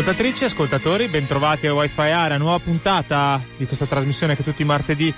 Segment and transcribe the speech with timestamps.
[0.00, 4.64] Ascoltatrici e ascoltatori, bentrovati a Wi-Fi Area, nuova puntata di questa trasmissione che tutti i
[4.64, 5.14] martedì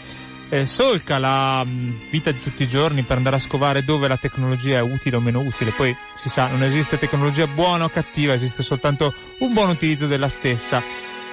[0.49, 4.09] eh, solca la mh, mm, vita di tutti i giorni per andare a scovare dove
[4.09, 5.73] la tecnologia è utile o meno utile.
[5.73, 10.27] Poi si sa, non esiste tecnologia buona o cattiva, esiste soltanto un buon utilizzo della
[10.27, 10.83] stessa.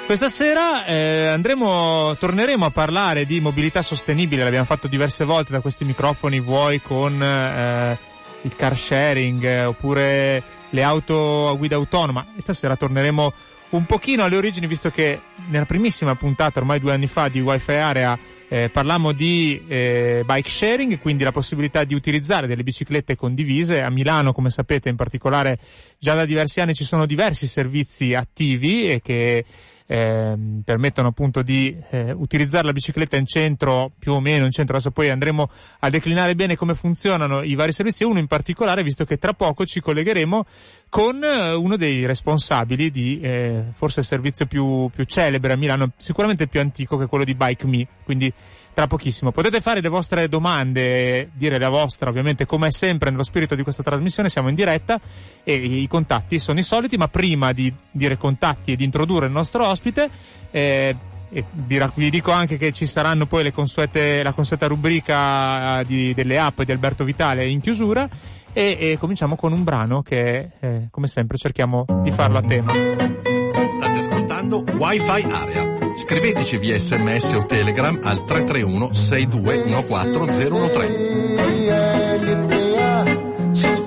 [0.06, 5.60] Questa sera eh, andremo, torneremo a parlare di mobilità sostenibile, l'abbiamo fatto diverse volte da
[5.60, 7.98] questi microfoni, vuoi con eh,
[8.44, 13.34] il car sharing eh, oppure le auto a guida autonoma e stasera torneremo
[13.70, 17.72] un pochino alle origini visto che nella primissima puntata ormai due anni fa di Wi-Fi
[17.72, 18.18] Area
[18.52, 23.82] eh, parlammo di eh, bike sharing, quindi la possibilità di utilizzare delle biciclette condivise.
[23.82, 25.60] A Milano, come sapete, in particolare
[26.00, 29.46] già da diversi anni ci sono diversi servizi attivi e che
[29.92, 34.76] eh, permettono appunto di eh, utilizzare la bicicletta in centro, più o meno in centro,
[34.76, 39.04] adesso poi andremo a declinare bene come funzionano i vari servizi, uno in particolare, visto
[39.04, 40.46] che tra poco ci collegheremo
[40.90, 45.94] con eh, uno dei responsabili di eh, forse il servizio più, più celebre a Milano,
[45.98, 48.32] sicuramente più antico che quello di Bike Me, quindi
[48.74, 49.32] tra pochissimo.
[49.32, 53.84] Potete fare le vostre domande, dire la vostra, ovviamente come sempre nello spirito di questa
[53.84, 55.00] trasmissione siamo in diretta
[55.44, 59.32] e i contatti sono i soliti, ma prima di dire contatti e di introdurre il
[59.32, 60.10] nostro ospite,
[60.52, 60.96] eh,
[61.32, 66.40] e vi dico anche che ci saranno poi le consuete, la consueta rubrica di, delle
[66.40, 68.08] app di Alberto Vitale in chiusura
[68.52, 72.72] e, e cominciamo con un brano che eh, come sempre cerchiamo di farlo a tema.
[72.72, 74.09] State
[74.40, 75.96] ascoltando Wi-Fi Area.
[75.98, 80.50] Scriveteci via sms o telegram al 331 6214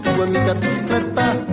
[0.03, 1.47] tua amica bicicletta,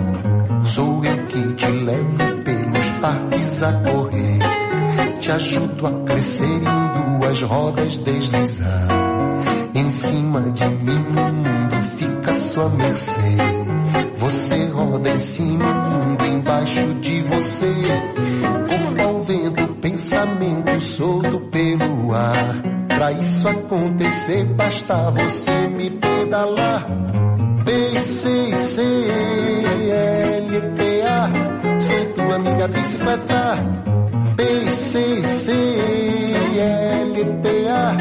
[0.64, 4.38] sou eu que te levo pelos parques a correr.
[5.18, 8.88] Te ajudo a crescer em duas rodas deslizar.
[9.74, 13.36] Em cima de mim o mundo fica à sua mercê.
[14.16, 18.59] Você roda em cima, o mundo embaixo de você.
[19.02, 22.54] Ao vento, pensamento solto pelo ar.
[22.88, 26.86] Pra isso acontecer, basta você me pedalar.
[27.64, 28.82] B, C, C,
[30.42, 31.30] L, T, A.
[31.80, 33.58] Sou tua amiga bicicleta.
[34.36, 35.52] B, C, C,
[36.58, 37.96] L, T, A.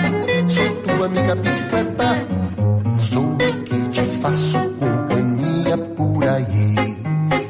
[0.50, 2.28] Sou tua amiga bicicleta.
[3.00, 6.76] Sou eu que te faço companhia por aí.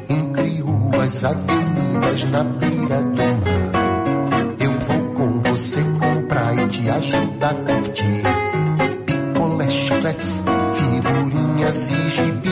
[0.10, 3.39] Entre ruas, avenidas, na beira do
[6.80, 8.24] te ajudar a curtir.
[9.06, 10.44] Picolé, chicletes,
[10.76, 12.50] figurinhas e gibi.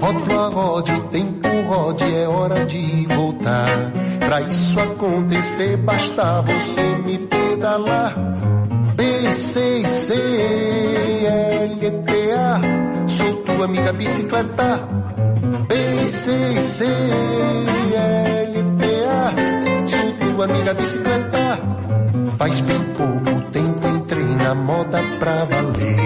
[0.00, 3.92] Rodo a rode, o tempo rode, é hora de voltar.
[4.20, 8.14] Pra isso acontecer, basta você me pedalar.
[8.96, 10.14] B, C, C,
[11.26, 12.60] L, T, A.
[13.08, 14.88] Sou tua amiga bicicleta.
[15.68, 19.86] B, C, C, L, T, A.
[19.86, 21.23] Sou tua amiga bicicleta.
[22.36, 25.96] Faz bem pouco tempo entrei na moda pra valer.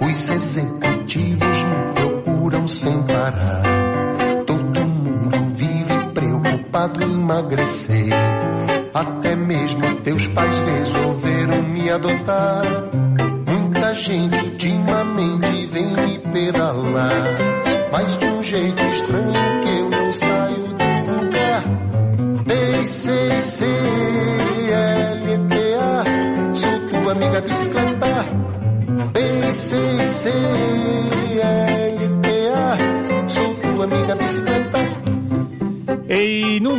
[0.00, 3.62] Os executivos me procuram sem parar.
[4.46, 8.12] Todo mundo vive preocupado em emagrecer.
[8.94, 12.62] Até mesmo teus pais resolveram me adotar.
[13.46, 17.12] Muita gente ultimamente vem me pedalar.
[17.90, 19.51] Mas de um jeito estranho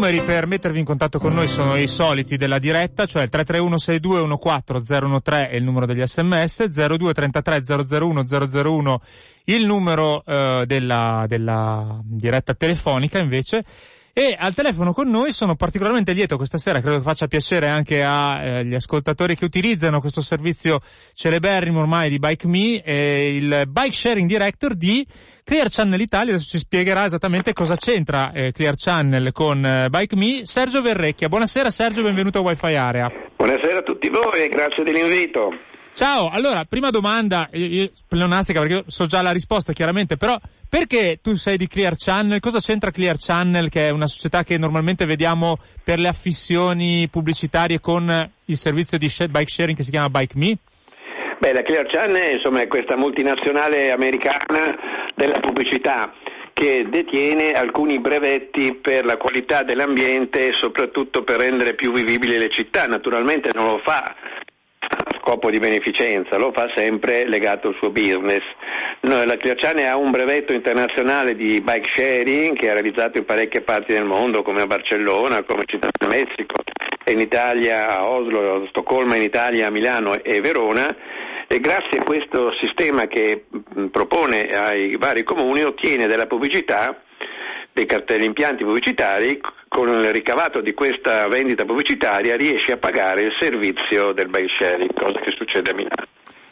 [0.03, 3.77] numeri per mettervi in contatto con noi sono i soliti della diretta, cioè il 331
[3.77, 7.61] 6214 013 è il numero degli sms, 0233
[7.97, 9.01] 001 001
[9.45, 13.63] il numero eh, della, della diretta telefonica invece.
[14.11, 18.03] E al telefono con noi sono particolarmente lieto questa sera, credo che faccia piacere anche
[18.03, 20.81] agli eh, ascoltatori che utilizzano questo servizio
[21.13, 25.07] celeberrimo ormai di Bike Me, eh, il Bike Sharing Director di
[25.43, 26.33] Clear Channel Italia.
[26.33, 30.45] Adesso ci spiegherà esattamente cosa c'entra eh, Clear Channel con eh, Bike Me.
[30.45, 33.11] Sergio Verrecchia, buonasera Sergio, benvenuto a Wi-Fi Area.
[33.35, 35.49] Buonasera a tutti voi grazie dell'invito.
[35.93, 41.19] Ciao, allora, prima domanda, io, pleonastica perché io so già la risposta chiaramente, però perché
[41.21, 42.39] tu sei di Clear Channel?
[42.39, 47.79] Cosa c'entra Clear Channel, che è una società che normalmente vediamo per le affissioni pubblicitarie
[47.79, 48.09] con
[48.45, 50.57] il servizio di bike sharing che si chiama Bike Me?
[51.37, 54.73] Beh, la Clear Channel insomma, è questa multinazionale americana
[55.13, 56.13] della pubblicità
[56.54, 62.50] che detiene alcuni brevetti per la qualità dell'ambiente e soprattutto per rendere più vivibili le
[62.50, 62.86] città.
[62.86, 64.15] Naturalmente non lo fa
[64.80, 68.44] a scopo di beneficenza, lo fa sempre legato al suo business.
[69.01, 73.62] No, la Clearciane ha un brevetto internazionale di bike sharing che è realizzato in parecchie
[73.62, 76.56] parti del mondo, come a Barcellona, come Città del Messico,
[77.07, 80.88] in Italia a Oslo, a Stoccolma, in Italia a Milano e Verona.
[81.53, 83.45] E grazie a questo sistema che
[83.91, 87.00] propone ai vari comuni ottiene della pubblicità
[87.71, 93.38] dei cartelli impianti pubblicitari, con il ricavato di questa vendita pubblicitaria riesce a pagare il
[93.39, 96.07] servizio del bike sharing, cosa che succede a Milano.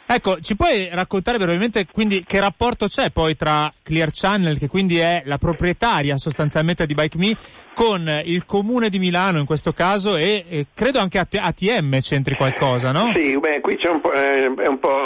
[0.06, 4.98] Ecco, ci puoi raccontare brevemente quindi che rapporto c'è poi tra Clear Channel, che quindi
[4.98, 7.36] è la proprietaria sostanzialmente di Bike Me,
[7.74, 12.92] con il comune di Milano in questo caso e, e credo anche ATM c'entri qualcosa,
[12.92, 13.10] no?
[13.14, 15.04] Sì, beh, qui c'è un po', eh, è un po'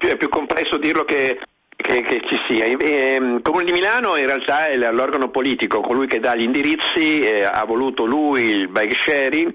[0.00, 1.38] è più complesso dirlo che
[1.80, 2.66] che, che, ci sia.
[2.66, 7.20] Il eh, Comune di Milano in realtà è l'organo politico, colui che dà gli indirizzi,
[7.20, 9.54] eh, ha voluto lui il bike sharing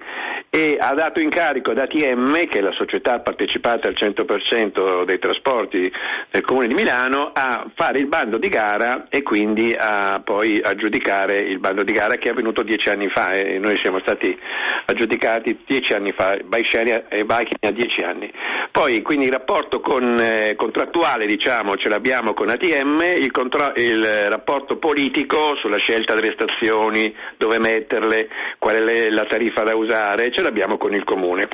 [0.50, 5.92] e ha dato incarico ad ATM, che è la società partecipata al 100% dei trasporti
[6.32, 11.40] del Comune di Milano, a fare il bando di gara e quindi a poi aggiudicare
[11.40, 14.38] il bando di gara che è avvenuto dieci anni fa e noi siamo stati
[14.86, 18.32] aggiudicati dieci anni fa, bike sharing e biking a dieci anni.
[18.72, 23.74] Poi quindi il rapporto con, eh, contrattuale diciamo ce l'abbiamo abbiamo con ATM il, contro-
[23.76, 28.28] il, rapporto politico sulla scelta delle stazioni, dove metterle,
[28.60, 31.48] qual è la tariffa da usare, ce l'abbiamo con il comune.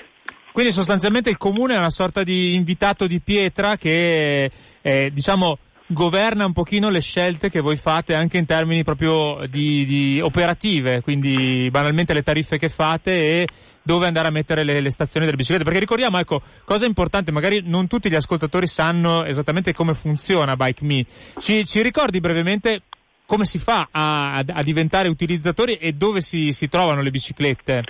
[0.52, 4.52] Quindi sostanzialmente il comune è una sorta di invitato di pietra che
[4.82, 9.86] eh, diciamo governa un pochino le scelte che voi fate anche in termini proprio di,
[9.86, 13.48] di operative, quindi banalmente le tariffe che fate e
[13.90, 15.64] dove andare a mettere le, le, stazioni delle biciclette.
[15.64, 20.86] Perché ricordiamo, ecco, cosa importante, magari non tutti gli ascoltatori sanno esattamente come funziona Bike
[20.86, 21.04] Me.
[21.40, 22.84] Ci, ci ricordi brevemente
[23.26, 27.84] come si fa a, a, diventare utilizzatori e dove si, si trovano le biciclette?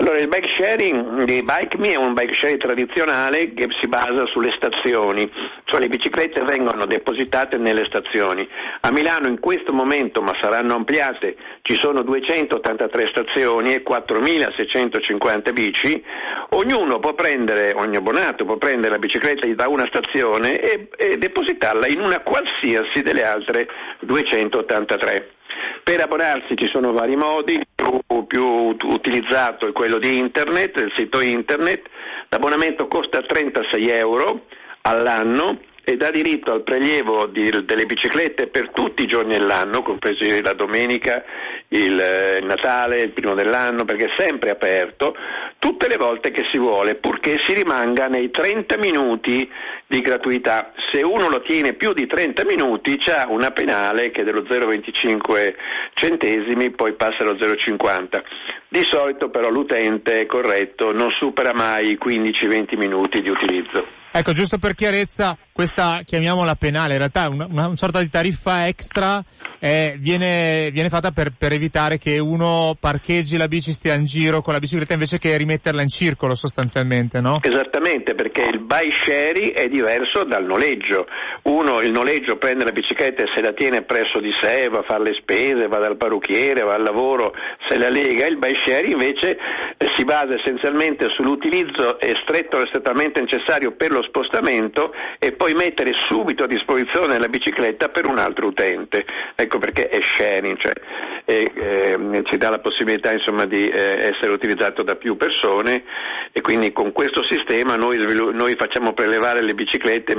[0.00, 4.50] Allora, il bike sharing di BikeMe è un bike sharing tradizionale che si basa sulle
[4.50, 5.30] stazioni,
[5.64, 8.48] cioè le biciclette vengono depositate nelle stazioni.
[8.80, 16.02] A Milano in questo momento, ma saranno ampliate, ci sono 283 stazioni e 4.650 bici,
[16.52, 21.86] ognuno può prendere, ogni abbonato può prendere la bicicletta da una stazione e, e depositarla
[21.88, 23.68] in una qualsiasi delle altre
[23.98, 25.39] 283.
[25.82, 31.20] Per abbonarsi ci sono vari modi, il più utilizzato è quello di internet, il sito
[31.20, 31.88] internet,
[32.28, 34.46] l'abbonamento costa 36 euro
[34.82, 35.58] all'anno
[35.90, 40.52] e dà diritto al prelievo di, delle biciclette per tutti i giorni dell'anno, compresi la
[40.52, 41.24] domenica,
[41.68, 45.14] il, eh, il, Natale, il primo dell'anno, perché è sempre aperto,
[45.58, 49.50] tutte le volte che si vuole, purché si rimanga nei 30 minuti
[49.86, 50.72] di gratuità.
[50.92, 55.54] Se uno lo tiene più di 30 minuti c'è una penale che è dello 0,25
[55.94, 58.22] centesimi, poi passa allo 0,50.
[58.68, 63.98] Di solito però l'utente corretto non supera mai i 15-20 minuti di utilizzo.
[64.12, 69.22] Ecco, giusto per chiarezza, questa chiamiamola penale, in realtà una, una, sorta di tariffa extra
[69.58, 74.40] eh, viene, viene, fatta per, per, evitare che uno parcheggi la bici, stia in giro
[74.40, 77.40] con la bicicletta invece che rimetterla in circolo sostanzialmente, no?
[77.42, 81.04] Esattamente, perché il buy sharing è diverso dal noleggio.
[81.42, 84.84] Uno il noleggio prende la bicicletta e se la tiene presso di sé, va a
[84.84, 87.34] fare le spese, va dal parrucchiere, va al lavoro,
[87.68, 88.24] se la lega.
[88.24, 89.36] Il buy sharing invece
[89.94, 96.44] si basa essenzialmente sull'utilizzo stretto e strettamente necessario per lo spostamento e poi mettere subito
[96.44, 99.04] a disposizione la bicicletta per un altro utente.
[99.34, 100.72] Ecco perché è sharing, cioè
[101.24, 105.84] e, eh, ci dà la possibilità insomma, di eh, essere utilizzato da più persone
[106.32, 107.98] e quindi con questo sistema noi,
[108.32, 110.16] noi facciamo prelevare le biciclette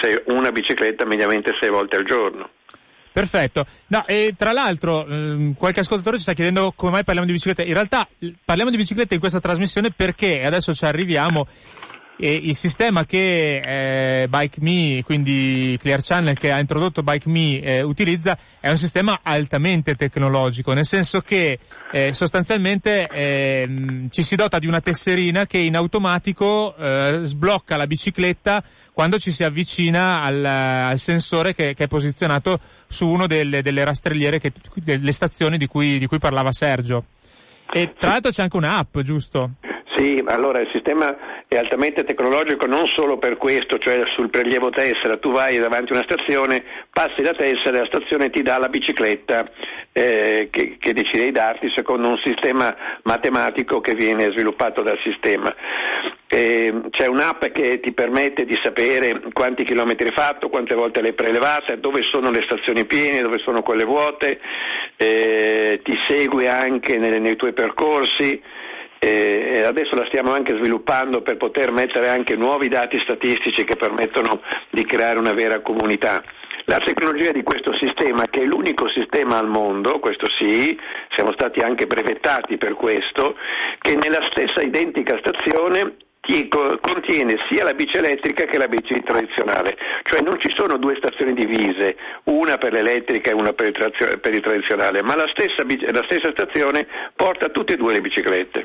[0.00, 2.50] sei, una bicicletta mediamente sei volte al giorno.
[3.12, 3.66] Perfetto.
[3.88, 7.62] No, e tra l'altro, ehm, qualche ascoltatore ci sta chiedendo come mai parliamo di biciclette.
[7.62, 8.08] In realtà
[8.42, 11.46] parliamo di biciclette in questa trasmissione perché, adesso ci arriviamo,
[12.18, 18.38] E il sistema che eh, BikeMe, quindi Clear Channel che ha introdotto BikeMe eh, utilizza
[18.60, 21.58] è un sistema altamente tecnologico, nel senso che
[21.90, 27.86] eh, sostanzialmente ehm, ci si dota di una tesserina che in automatico eh, sblocca la
[27.86, 33.62] bicicletta quando ci si avvicina al, al sensore che, che, è posizionato su una delle,
[33.62, 37.04] delle rastrelliere, che, delle stazioni di cui, di cui parlava Sergio.
[37.72, 39.52] E tra l'altro c'è anche un'app, giusto?
[39.94, 45.18] Sì, allora il sistema è altamente tecnologico non solo per questo, cioè sul prelievo tessera,
[45.18, 48.68] tu vai davanti a una stazione, passi la tessera e la stazione ti dà la
[48.68, 49.50] bicicletta
[49.92, 55.54] eh, che, che decide di darti secondo un sistema matematico che viene sviluppato dal sistema.
[56.26, 61.12] Eh, c'è un'app che ti permette di sapere quanti chilometri hai fatto, quante volte l'hai
[61.12, 64.40] prelevata, dove sono le stazioni piene, dove sono quelle vuote,
[64.96, 68.40] eh, ti segue anche nei, nei tuoi percorsi
[69.04, 74.40] e adesso la stiamo anche sviluppando per poter mettere anche nuovi dati statistici che permettono
[74.70, 76.22] di creare una vera comunità.
[76.66, 80.78] La tecnologia di questo sistema, che è l'unico sistema al mondo, questo sì,
[81.16, 83.34] siamo stati anche brevettati per questo,
[83.80, 85.96] che nella stessa identica stazione
[86.80, 91.34] contiene sia la bici elettrica che la bici tradizionale, cioè non ci sono due stazioni
[91.34, 96.86] divise, una per l'elettrica e una per il, tradizionale, ma la stessa, la stessa stazione
[97.16, 98.64] porta tutte e due le biciclette.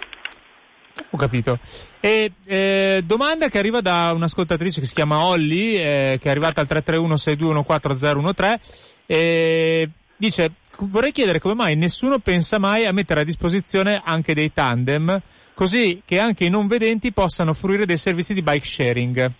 [1.09, 1.57] Ho capito.
[1.99, 6.61] E eh, domanda che arriva da un'ascoltatrice che si chiama Olli, eh, che è arrivata
[6.61, 8.59] al 331-6214013,
[9.07, 14.51] e dice vorrei chiedere come mai nessuno pensa mai a mettere a disposizione anche dei
[14.53, 15.19] tandem,
[15.57, 19.31] così che anche i non vedenti possano fruire dei servizi di bike sharing.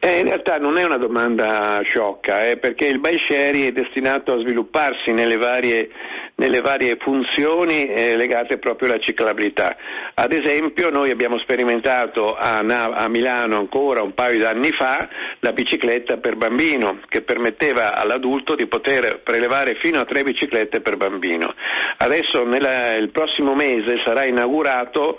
[0.00, 4.32] Eh, in realtà non è una domanda sciocca, eh, perché il bike sharing è destinato
[4.32, 5.88] a svilupparsi nelle varie
[6.36, 9.76] nelle varie funzioni eh, legate proprio alla ciclabilità.
[10.14, 15.08] Ad esempio noi abbiamo sperimentato a, a, Milano ancora un paio di anni fa
[15.40, 20.96] la bicicletta per bambino che permetteva all'adulto di poter prelevare fino a tre biciclette per
[20.96, 21.54] bambino.
[21.98, 25.18] Adesso nella, il prossimo mese sarà inaugurato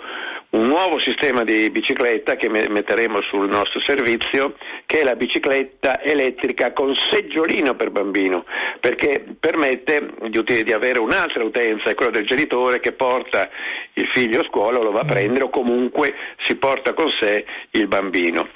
[0.50, 4.54] un nuovo sistema di bicicletta che metteremo sul nostro servizio,
[4.86, 8.44] che è la bicicletta elettrica con seggiolino per bambino,
[8.80, 13.50] perché permette di, di avere un'altra utenza, è quella del genitore che porta
[13.94, 17.44] il figlio a scuola o lo va a prendere o comunque si porta con sé
[17.72, 18.48] il bambino.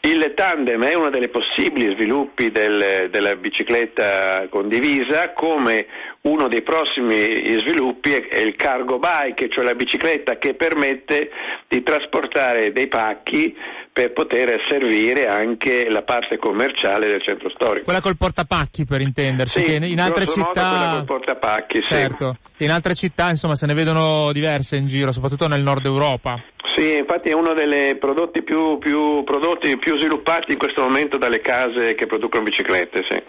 [0.00, 5.86] Il tandem è uno dei possibili sviluppi del, della bicicletta condivisa, come
[6.22, 11.30] uno dei prossimi sviluppi è il cargo bike, cioè la bicicletta che permette
[11.68, 13.56] di trasportare dei pacchi
[13.94, 17.84] per poter servire anche la parte commerciale del centro storico.
[17.84, 20.50] Quella col portapacchi per intendersi, sì, in altre città...
[20.50, 22.36] Quella col portapacchi, certo.
[22.56, 22.64] Sì.
[22.64, 26.42] In altre città insomma se ne vedono diverse in giro, soprattutto nel nord Europa.
[26.74, 31.38] Sì, infatti è uno dei prodotti più, più, prodotti più sviluppati in questo momento dalle
[31.38, 33.22] case che producono biciclette, sì.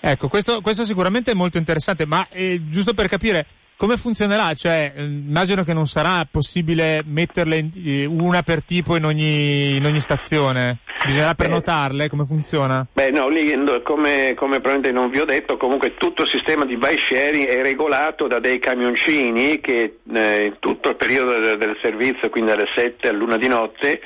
[0.00, 3.46] Ecco, questo, questo sicuramente è molto interessante, ma eh, giusto per capire
[3.76, 4.54] come funzionerà?
[4.54, 9.76] Cioè, eh, immagino che non sarà possibile metterle in, eh, una per tipo in ogni,
[9.76, 10.78] in ogni stazione.
[11.04, 12.08] Bisognerà prenotarle?
[12.08, 12.86] Come funziona?
[12.92, 13.52] Beh, no, lì
[13.82, 17.62] come, come probabilmente non vi ho detto, comunque tutto il sistema di bike sharing è
[17.62, 22.68] regolato da dei camioncini che eh, in tutto il periodo del, del servizio, quindi dalle
[22.74, 24.00] 7 all'una di notte,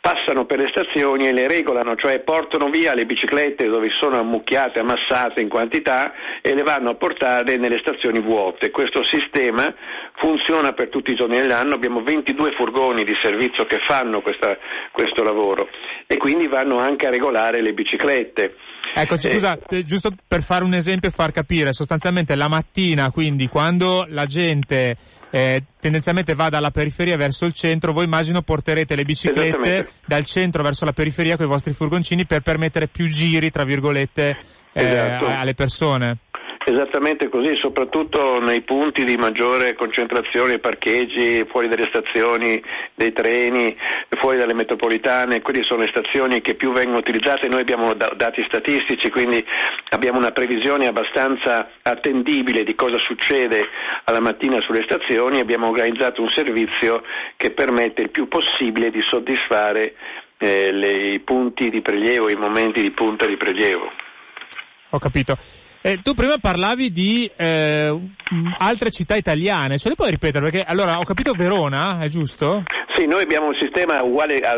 [0.00, 4.78] passano per le stazioni e le regolano, cioè portano via le biciclette dove sono ammucchiate,
[4.78, 8.70] ammassate in quantità e le vanno a portare nelle stazioni vuote.
[8.70, 9.74] Questo sistema
[10.14, 14.56] funziona per tutti i giorni dell'anno, abbiamo 22 furgoni di servizio che fanno questa,
[14.92, 15.68] questo lavoro
[16.06, 18.54] e quindi vanno anche a regolare le biciclette.
[18.94, 23.46] Ecco, scusa, eh, giusto per fare un esempio e far capire, sostanzialmente la mattina, quindi
[23.46, 24.96] quando la gente
[25.30, 30.62] eh, tendenzialmente va dalla periferia verso il centro, voi immagino porterete le biciclette dal centro
[30.62, 34.36] verso la periferia con i vostri furgoncini per permettere più giri, tra virgolette,
[34.72, 35.26] eh, esatto.
[35.26, 36.18] alle persone.
[36.62, 42.62] Esattamente così, soprattutto nei punti di maggiore concentrazione, parcheggi, fuori dalle stazioni
[42.94, 43.74] dei treni,
[44.10, 49.08] fuori dalle metropolitane, quindi sono le stazioni che più vengono utilizzate, noi abbiamo dati statistici,
[49.08, 49.42] quindi
[49.88, 53.66] abbiamo una previsione abbastanza attendibile di cosa succede
[54.04, 57.02] alla mattina sulle stazioni, abbiamo organizzato un servizio
[57.38, 59.94] che permette il più possibile di soddisfare
[60.36, 63.90] eh, le, i punti di prelievo, i momenti di punta di prelievo.
[64.90, 65.59] Ho capito.
[65.82, 67.98] Eh, tu prima parlavi di eh,
[68.58, 70.50] altre città italiane, ce le puoi ripetere?
[70.50, 72.64] Perché allora ho capito Verona, è giusto?
[72.92, 74.52] Sì, noi abbiamo un sistema uguale a,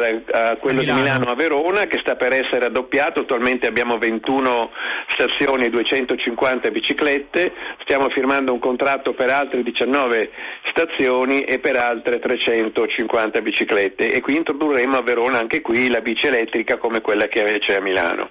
[0.50, 0.98] a quello Milano.
[0.98, 4.70] di Milano a Verona che sta per essere raddoppiato, attualmente abbiamo 21
[5.10, 7.52] stazioni e 250 biciclette,
[7.82, 10.30] stiamo firmando un contratto per altre 19
[10.70, 16.26] stazioni e per altre 350 biciclette e qui introdurremo a Verona anche qui la bici
[16.26, 18.30] elettrica come quella che c'è a Milano.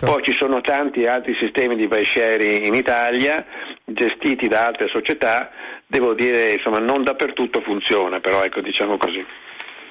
[0.00, 3.44] Poi ci sono tanti altri sistemi di bike sharing in Italia
[3.84, 5.50] gestiti da altre società,
[5.86, 9.24] devo dire insomma non dappertutto funziona, però ecco diciamo così.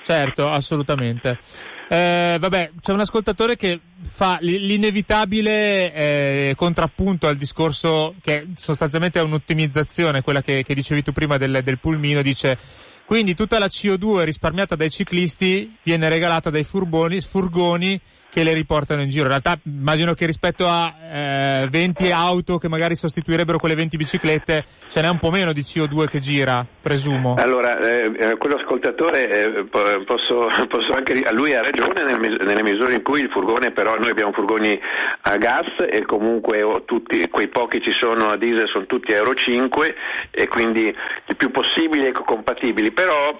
[0.03, 1.39] Certo, assolutamente.
[1.87, 9.23] Eh, vabbè, c'è un ascoltatore che fa l'inevitabile eh, contrappunto al discorso che sostanzialmente è
[9.23, 12.57] un'ottimizzazione, quella che, che dicevi tu prima del, del pulmino, dice
[13.05, 17.99] quindi tutta la CO2 risparmiata dai ciclisti viene regalata dai furboni, furgoni
[18.33, 19.25] che le riportano in giro.
[19.25, 24.65] In realtà immagino che rispetto a eh, 20 auto che magari sostituirebbero quelle 20 biciclette
[24.89, 27.35] ce n'è un po' meno di CO2 che gira, presumo.
[27.37, 32.21] Allora, eh, eh, quello ascoltatore eh, po- posso, posso anche ri- lui ha ragione nel
[32.43, 34.79] nelle misure in cui il furgone però noi abbiamo furgoni
[35.21, 39.35] a gas e comunque oh, tutti quei pochi ci sono a diesel sono tutti Euro
[39.35, 39.95] 5
[40.31, 43.39] e quindi il più possibile ecocompatibili, però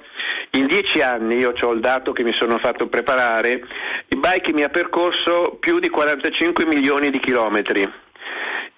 [0.52, 3.62] in dieci anni io ho il dato che mi sono fatto preparare,
[4.08, 8.02] il bike mi ha percorso più di 45 milioni di chilometri.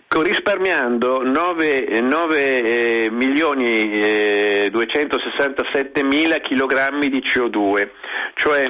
[0.08, 2.64] Risparmiando 9, eh, 9,
[3.04, 7.90] eh, milioni eh, 267 mila chilogrammi di CO2,
[8.36, 8.66] cioè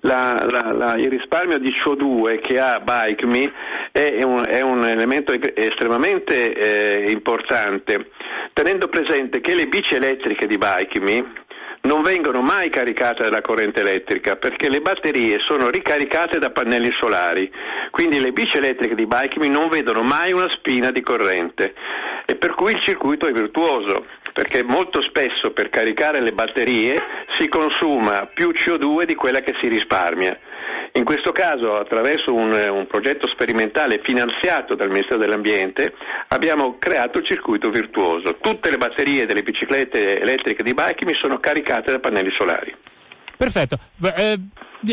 [0.00, 3.52] la- la- la- il risparmio di CO2 che ha BikeMe
[3.92, 8.10] è un, è un elemento estremamente eh, importante,
[8.54, 11.32] tenendo presente che le bici elettriche di BikeMe
[11.82, 17.50] non vengono mai caricate dalla corrente elettrica perché le batterie sono ricaricate da pannelli solari,
[17.90, 21.74] quindi le bici elettriche di BikeMe non vedono mai una spina di corrente
[22.26, 26.96] e per cui il circuito è virtuoso perché molto spesso per caricare le batterie
[27.38, 30.38] si consuma più CO2 di quella che si risparmia.
[30.92, 35.92] In questo caso, attraverso un, un progetto sperimentale finanziato dal Ministero dell'Ambiente,
[36.28, 38.36] abbiamo creato il circuito virtuoso.
[38.40, 42.74] Tutte le batterie delle biciclette elettriche di BikeMe sono caricate da pannelli solari.
[43.38, 43.78] Perfetto.
[44.00, 44.36] Eh,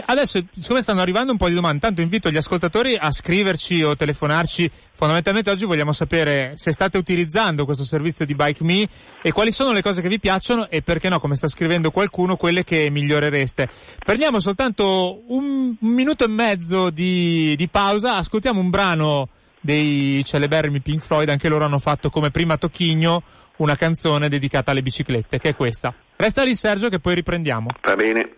[0.06, 3.96] adesso, siccome stanno arrivando un po' di domande, tanto invito gli ascoltatori a scriverci o
[3.96, 4.70] telefonarci.
[4.92, 8.88] Fondamentalmente oggi vogliamo sapere se state utilizzando questo servizio di Bike Me
[9.24, 12.36] e quali sono le cose che vi piacciono e perché no, come sta scrivendo qualcuno,
[12.36, 13.68] quelle che migliorereste.
[14.06, 19.30] Prendiamo soltanto un, un minuto e mezzo di, di pausa, ascoltiamo un brano
[19.60, 23.24] dei celeberrimi Pink Floyd, anche loro hanno fatto come prima Tocchigno
[23.58, 25.92] una canzone dedicata alle biciclette, che è questa.
[26.18, 27.68] Resta lì Sergio che poi riprendiamo.
[27.82, 28.34] Va bene?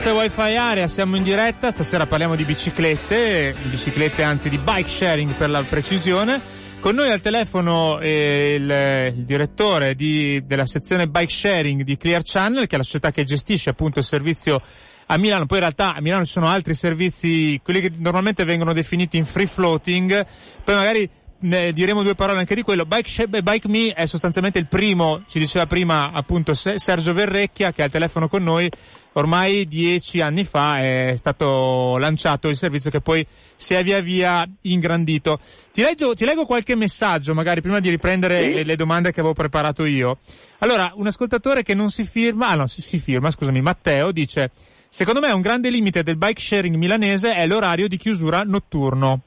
[0.00, 4.88] Questa è Wi-Fi Area, siamo in diretta, stasera parliamo di biciclette, biciclette anzi di bike
[4.88, 6.40] sharing per la precisione.
[6.80, 12.22] Con noi al telefono eh, il, il direttore di- della sezione bike sharing di Clear
[12.24, 14.62] Channel, che è la società che gestisce appunto il servizio
[15.04, 15.44] a Milano.
[15.44, 19.26] Poi in realtà a Milano ci sono altri servizi, quelli che normalmente vengono definiti in
[19.26, 20.26] free floating,
[20.64, 21.10] poi magari
[21.40, 22.84] ne diremo due parole anche di quello.
[22.84, 27.86] Bike, Bike Me è sostanzialmente il primo, ci diceva prima appunto Sergio Verrecchia che ha
[27.86, 28.70] il telefono con noi,
[29.14, 34.48] ormai dieci anni fa è stato lanciato il servizio che poi si è via via
[34.62, 35.38] ingrandito.
[35.72, 38.52] Ti, leggo, ti leggo qualche messaggio, magari prima di riprendere sì.
[38.52, 40.18] le, le, domande che avevo preparato io.
[40.58, 44.50] Allora, un ascoltatore che non si firma, ah no, si, si firma, scusami, Matteo dice,
[44.88, 49.22] secondo me un grande limite del bike sharing milanese è l'orario di chiusura notturno.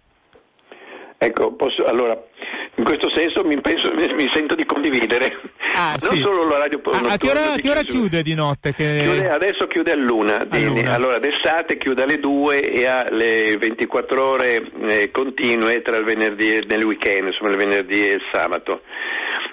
[1.17, 2.21] Ecco, posso, allora,
[2.75, 5.39] in questo senso mi, penso, mi sento di condividere.
[5.75, 6.21] Ah, non sì.
[6.21, 8.73] solo l'orario ah, A che ora, che ora chiude di notte?
[8.73, 8.99] Che...
[9.01, 10.47] Chiude, adesso chiude a luna,
[10.91, 16.55] allora d'estate chiude alle 2 e ha le 24 ore eh, continue tra il venerdì
[16.55, 18.81] e nel weekend, insomma il venerdì e il sabato.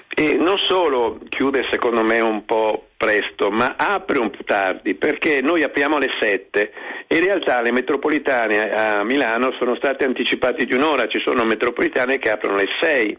[0.08, 5.40] E non solo chiude secondo me un po' presto, ma apre un po' tardi, perché
[5.40, 6.72] noi apriamo alle 7
[7.06, 12.18] e in realtà le metropolitane a Milano sono state anticipate di un'ora, ci sono metropolitane
[12.18, 13.16] che aprono alle 6.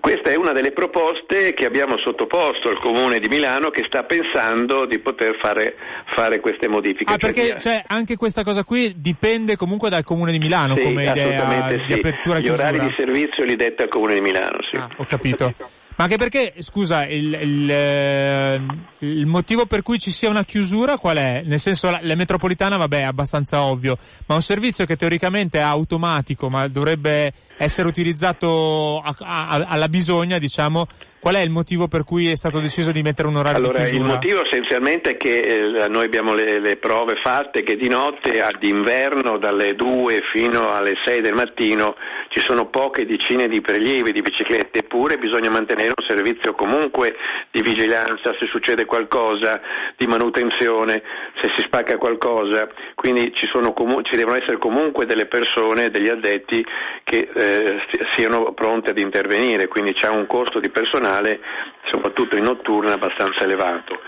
[0.00, 4.86] Questa è una delle proposte che abbiamo sottoposto al Comune di Milano che sta pensando
[4.86, 7.12] di poter fare, fare queste modifiche.
[7.12, 10.82] Ah, perché cioè, cioè, anche questa cosa qui dipende comunque dal Comune di Milano sì,
[10.82, 11.84] come idea sì.
[11.86, 14.76] di apertura e Gli orari di servizio li detta al Comune di Milano, sì.
[14.76, 15.54] Ah, ho capito.
[15.96, 18.60] Ma anche perché, scusa, il, il, eh,
[18.98, 21.42] il, motivo per cui ci sia una chiusura qual è?
[21.44, 25.62] Nel senso, la, la, metropolitana, vabbè, è abbastanza ovvio, ma un servizio che teoricamente è
[25.62, 30.88] automatico, ma dovrebbe essere utilizzato a, a, alla bisogna, diciamo,
[31.24, 33.88] Qual è il motivo per cui è stato deciso di mettere un orario allora, di
[33.88, 34.08] chiusura?
[34.08, 38.44] Il motivo essenzialmente è che eh, noi abbiamo le, le, prove fatte che di notte,
[38.58, 41.96] d'inverno, dalle 2 fino alle 6 del mattino,
[42.28, 47.14] ci sono poche decine di prelievi di biciclette, eppure bisogna mantenere un servizio comunque
[47.50, 49.62] di vigilanza se succede qualcosa,
[49.96, 51.00] di manutenzione,
[51.40, 56.62] se si spacca qualcosa, quindi ci, comu- ci devono essere comunque delle persone, degli addetti
[57.02, 57.76] che eh,
[58.14, 61.40] siano pronti ad intervenire, quindi c'è un costo di personale nazionale,
[61.90, 64.00] soprattutto in notturna, abbastanza elevato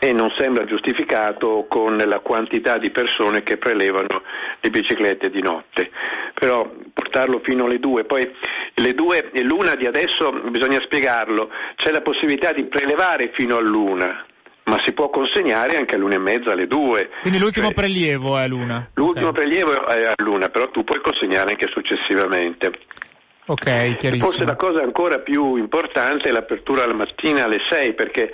[0.00, 4.22] e non sembra giustificato con la quantità di persone che prelevano
[4.60, 5.90] le biciclette di notte.
[6.34, 8.30] Però portarlo fino alle due, poi
[8.74, 14.24] le due e l'una di adesso bisogna spiegarlo, c'è la possibilità di prelevare fino all'una,
[14.64, 17.10] ma si può consegnare anche all'una e mezza, alle due.
[17.20, 18.88] Quindi l'ultimo cioè, prelievo è all'una?
[18.94, 19.42] L'ultimo okay.
[19.42, 22.70] prelievo è all'una, però tu puoi consegnare anche successivamente.
[23.48, 24.26] Ok, chiarissimo.
[24.26, 28.30] Forse la cosa ancora più importante è l'apertura la mattina alle 6 perché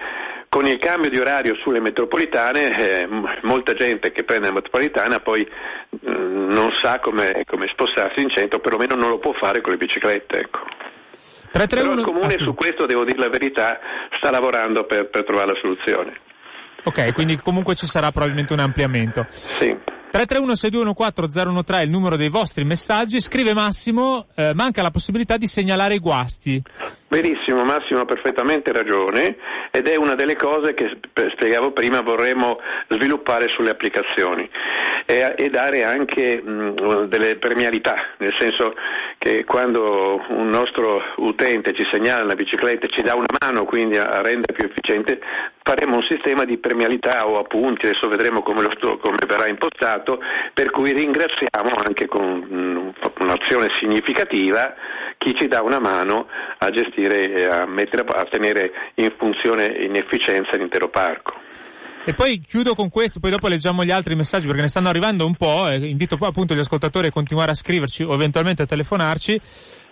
[0.48, 3.09] con il cambio di orario sulle metropolitane eh,
[3.42, 5.48] molta gente che prende la metropolitana poi
[5.90, 9.72] mh, mm, non sa come, come, spostarsi in centro, perlomeno non lo può fare con
[9.72, 10.38] le biciclette.
[10.38, 10.61] Ecco.
[11.53, 11.81] 331...
[11.81, 13.79] Però il Comune su questo, devo dire la verità,
[14.16, 16.18] sta lavorando per, per trovare la soluzione.
[16.83, 19.27] Ok, quindi comunque ci sarà probabilmente un ampliamento.
[19.29, 19.77] Sì.
[20.14, 23.18] 331-6214-013 è il numero dei vostri messaggi.
[23.18, 26.62] Scrive Massimo, eh, manca la possibilità di segnalare i guasti.
[27.09, 29.37] Benissimo, Massimo ha perfettamente ragione
[29.72, 30.98] ed è una delle cose che
[31.33, 34.48] spiegavo prima vorremmo sviluppare sulle applicazioni
[35.07, 38.74] e, e dare anche mh, delle premialità, nel senso
[39.18, 43.96] che quando un nostro utente ci segnala una bicicletta e ci dà una mano quindi
[43.96, 45.20] a, a rendere più efficiente,
[45.64, 50.20] faremo un sistema di premialità o appunti, adesso vedremo come, sto, come verrà impostato,
[50.53, 54.74] per cui ringraziamo anche con un'azione significativa
[55.16, 59.96] chi ci dà una mano a gestire e a, mettere, a tenere in funzione in
[59.96, 61.33] efficienza l'intero parco.
[62.05, 65.24] E poi chiudo con questo, poi dopo leggiamo gli altri messaggi perché ne stanno arrivando
[65.24, 68.66] un po', e invito poi appunto gli ascoltatori a continuare a scriverci o eventualmente a
[68.66, 69.40] telefonarci.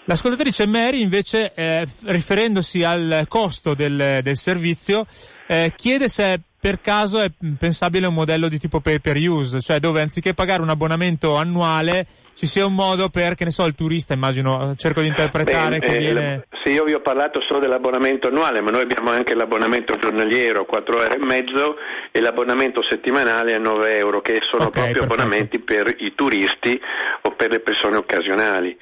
[0.04, 5.06] L'ascoltatrice Mary invece, eh, riferendosi al costo del, del servizio,
[5.52, 9.80] eh, chiede se per caso è pensabile un modello di tipo pay per use, cioè
[9.80, 13.74] dove anziché pagare un abbonamento annuale ci sia un modo per, che ne so, il
[13.74, 16.46] turista, immagino, cerco di interpretare Beh, che eh, viene...
[16.64, 21.02] Sì, io vi ho parlato solo dell'abbonamento annuale, ma noi abbiamo anche l'abbonamento giornaliero, 4
[21.02, 21.76] euro e mezzo,
[22.10, 25.12] e l'abbonamento settimanale a 9 euro, che sono okay, proprio perfetto.
[25.12, 26.80] abbonamenti per i turisti
[27.22, 28.76] o per le persone occasionali.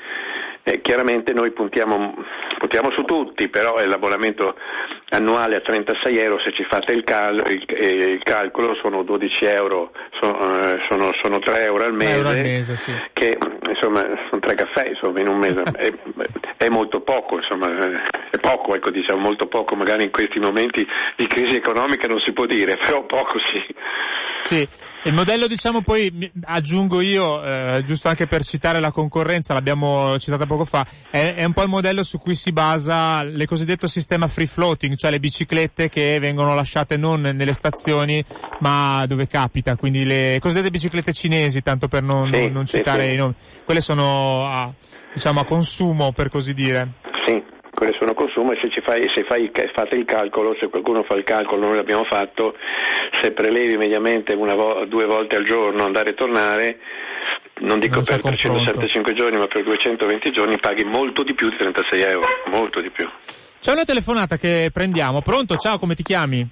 [0.63, 2.15] Eh, chiaramente noi puntiamo,
[2.59, 4.55] puntiamo, su tutti, però l'abbonamento
[5.11, 9.45] annuale a 36 euro, se ci fate il, cal- il, eh, il calcolo, sono 12
[9.45, 12.93] euro, sono, eh, sono, sono 3 euro al mese, euro al mese sì.
[13.13, 13.37] che
[13.69, 15.93] insomma sono tre caffè insomma, in un mese, è,
[16.57, 17.67] è, molto poco, insomma,
[18.31, 22.33] è poco, ecco, diciamo molto poco, magari in questi momenti di crisi economica non si
[22.33, 23.75] può dire, però poco sì.
[24.43, 24.67] Sì,
[25.05, 30.45] il modello diciamo poi aggiungo io, eh, giusto anche per citare la concorrenza, l'abbiamo citata
[30.45, 34.27] poco fa, è, è, un po' il modello su cui si basa il cosiddetto sistema
[34.27, 38.23] free floating, cioè le biciclette che vengono lasciate non nelle stazioni
[38.59, 43.15] ma dove capita, quindi le cosiddette biciclette cinesi, tanto per non, sì, non citare sì,
[43.15, 43.35] i nomi,
[43.65, 44.71] quelle sono a,
[45.11, 46.89] diciamo a consumo per così dire.
[47.25, 51.15] Sì, quelle sono consumo e se, fai, se fai, fate il calcolo, se qualcuno fa
[51.15, 52.55] il calcolo, noi l'abbiamo fatto,
[53.23, 56.79] se prelevi mediamente una vo- due volte al giorno andare e tornare,
[57.61, 61.57] non dico non per 375 giorni ma per 220 giorni paghi molto di più di
[61.57, 63.09] 36 euro, molto di più.
[63.61, 65.55] C'è una telefonata che prendiamo, pronto?
[65.57, 66.49] Ciao, come ti chiami?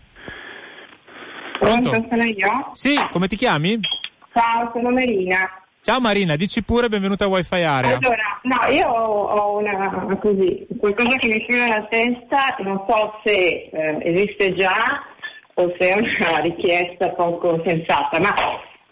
[1.59, 1.89] Pronto?
[1.89, 2.71] Pronto sono io?
[2.75, 3.81] Sì, come ti chiami?
[4.35, 5.49] Ciao, sono Marina.
[5.81, 7.97] Ciao Marina, dici pure benvenuta a Wi-Fi Area.
[7.97, 13.71] Allora, no, io ho una così, qualcosa che mi scrive nella testa, non so se
[13.73, 15.03] eh, esiste già
[15.55, 18.35] o se è una richiesta poco sensata, ma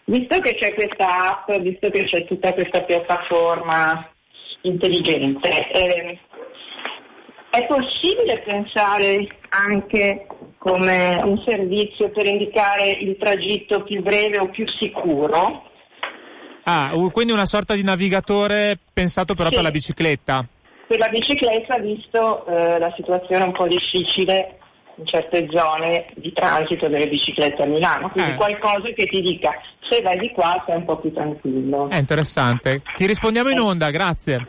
[0.05, 4.11] visto che c'è questa app, visto che c'è tutta questa piattaforma
[4.63, 6.19] intelligente, eh,
[7.51, 10.27] è possibile pensare anche
[10.59, 15.63] come un servizio per indicare il tragitto più breve o più sicuro?
[16.65, 19.55] Ah, quindi una sorta di navigatore pensato però sì.
[19.55, 20.45] per la bicicletta.
[20.89, 24.59] Per la bicicletta, visto eh, la situazione un po' difficile
[24.97, 28.37] in certe zone di transito delle biciclette a Milano, quindi eh.
[28.37, 29.53] qualcosa che ti dica
[29.89, 31.89] se vai di qua sei un po' più tranquillo.
[31.89, 32.83] È interessante.
[32.95, 34.47] Ti rispondiamo in onda, grazie.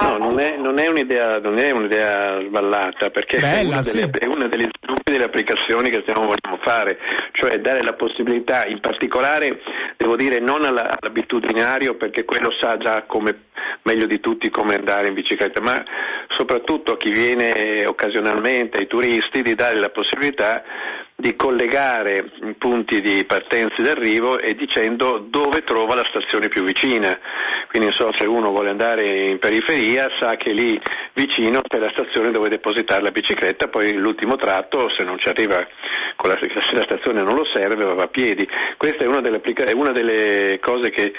[0.00, 4.10] No, non è, non è, un'idea, non è un'idea, sballata perché Bella, è, una delle,
[4.12, 4.18] sì.
[4.18, 6.98] è una delle applicazioni che stiamo vogliamo fare,
[7.32, 9.60] cioè dare la possibilità, in particolare
[9.96, 13.44] devo dire non alla, all'abitudinario perché quello sa già come,
[13.82, 15.82] meglio di tutti come andare in bicicletta, ma
[16.28, 20.62] soprattutto a chi viene occasionalmente, ai turisti, di dare la possibilità
[21.14, 26.48] di collegare i punti di partenza e di arrivo e dicendo dove trova la stazione
[26.48, 27.18] più vicina.
[27.68, 30.80] Quindi so se uno vuole andare in periferia sa che lì
[31.14, 35.66] vicino c'è la stazione dove depositare la bicicletta, poi l'ultimo tratto se non ci arriva
[36.16, 38.48] con la, se la stazione non lo serve va a piedi.
[38.76, 41.12] Questa è una delle, è una delle cose che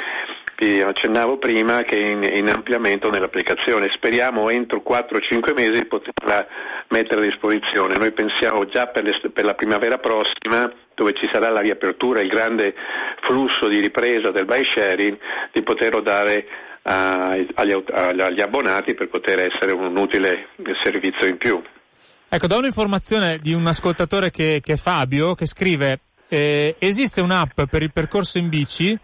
[0.63, 3.89] vi accennavo prima che è in, in ampliamento nell'applicazione.
[3.91, 6.45] Speriamo entro 4-5 mesi di poterla
[6.89, 7.97] mettere a disposizione.
[7.97, 12.29] Noi pensiamo già per, le, per la primavera prossima dove ci sarà la riapertura, il
[12.29, 12.73] grande
[13.21, 15.17] flusso di ripresa del bike sharing,
[15.51, 16.45] di poterlo dare
[16.83, 20.49] agli, abbonati per poter essere un utile
[20.81, 21.61] servizio in più.
[22.29, 27.61] Ecco, do un'informazione di un ascoltatore che, che è Fabio, che scrive eh, esiste un'app
[27.69, 28.97] per il percorso in bici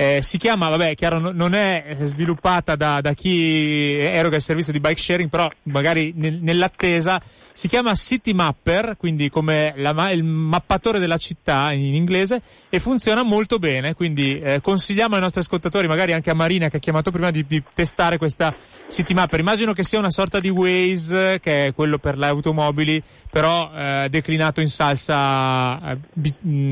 [0.00, 4.80] eh, si chiama, vabbè, chiaro, non è sviluppata da, da, chi eroga il servizio di
[4.80, 7.20] bike sharing, però magari nel, nell'attesa
[7.52, 13.22] si chiama City Mapper, quindi come la, il mappatore della città in inglese, e funziona
[13.22, 17.10] molto bene, quindi eh, consigliamo ai nostri ascoltatori, magari anche a Marina che ha chiamato
[17.10, 18.54] prima, di, di, testare questa
[18.88, 19.40] City Mapper.
[19.40, 24.06] Immagino che sia una sorta di Waze, che è quello per le automobili, però eh,
[24.08, 25.98] declinato in salsa eh,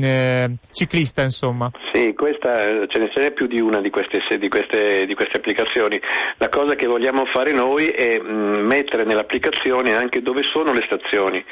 [0.01, 1.69] eh ciclista, insomma.
[1.91, 5.37] Sì, questa ce ne ce n'è più di una di queste, di, queste, di queste,
[5.37, 5.99] applicazioni.
[6.37, 11.43] La cosa che vogliamo fare noi è mm, mettere nell'applicazione anche dove sono le stazioni,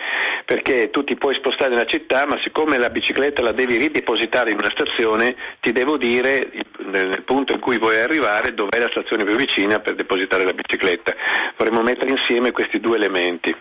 [0.46, 4.58] perché tu ti puoi spostare nella città, ma siccome la bicicletta la devi ridepositare in
[4.58, 6.52] una stazione, ti devo dire
[6.86, 11.14] nel punto in cui vuoi arrivare dov'è la stazione più vicina per depositare la bicicletta.
[11.58, 13.54] Vorremmo mettere insieme questi due elementi.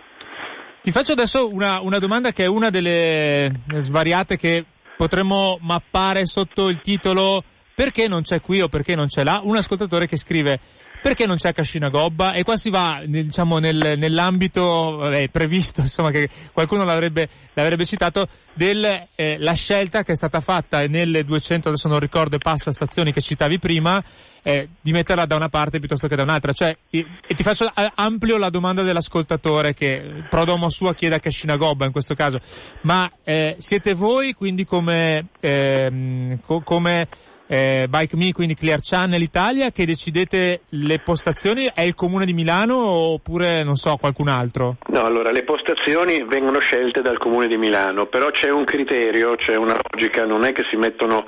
[0.81, 4.65] Ti faccio adesso una, una domanda che è una delle svariate che
[4.97, 7.43] potremmo mappare sotto il titolo
[7.77, 10.59] perché non c'è qui o perché non c'è là, un ascoltatore che scrive
[11.03, 12.33] perché non c'è Cascina Gobba?
[12.33, 18.27] E qua si va diciamo, nel, nell'ambito vabbè, previsto insomma che qualcuno l'avrebbe, l'avrebbe citato
[18.55, 23.21] della eh, scelta che è stata fatta nelle 200 adesso non ricordo passa stazioni che
[23.21, 24.03] citavi prima
[24.43, 26.53] eh, di metterla da una parte piuttosto che da un'altra.
[26.53, 31.57] Cioè e, e ti faccio amplio la domanda dell'ascoltatore che prodomo sua chiede a Cascina
[31.57, 32.41] Gobba in questo caso.
[32.81, 37.09] Ma eh, siete voi quindi come, ehm, co- come
[37.47, 41.71] eh, Bike Me, quindi Clear Channel Italia, che decidete le postazioni?
[41.73, 44.77] È il comune di Milano oppure non so, qualcun altro?
[44.89, 49.57] No, allora le postazioni vengono scelte dal comune di Milano, però c'è un criterio, c'è
[49.57, 51.27] una logica, non è che si mettono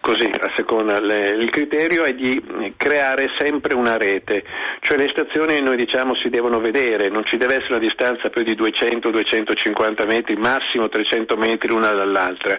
[0.00, 0.98] così a seconda.
[1.00, 4.42] Le, il criterio è di creare sempre una rete,
[4.80, 8.42] cioè le stazioni noi diciamo si devono vedere, non ci deve essere una distanza più
[8.42, 12.58] di 200-250 metri, massimo 300 metri l'una dall'altra.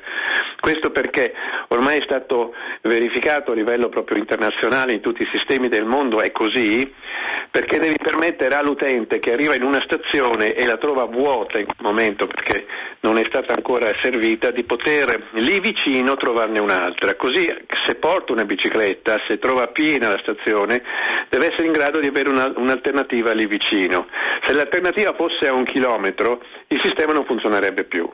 [0.60, 1.34] Questo perché
[1.70, 2.54] ormai è stato
[3.02, 6.94] verificato a livello proprio internazionale in tutti i sistemi del mondo è così,
[7.50, 11.80] perché devi permettere all'utente che arriva in una stazione e la trova vuota in quel
[11.82, 12.68] momento perché
[13.00, 17.16] non è stata ancora servita, di poter lì vicino trovarne un'altra.
[17.16, 17.46] Così
[17.84, 20.84] se porta una bicicletta, se trova piena la stazione,
[21.30, 24.08] deve essere in grado di avere una, un'alternativa lì vicino.
[24.44, 28.08] Se l'alternativa fosse a un chilometro, il sistema non funzionerebbe più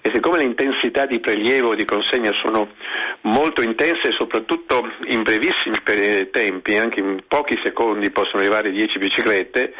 [0.00, 2.68] e siccome le intensità di prelievo e di consegna sono
[3.22, 5.76] molto intense e soprattutto in brevissimi
[6.30, 9.74] tempi, anche in pochi secondi possono arrivare 10 biciclette,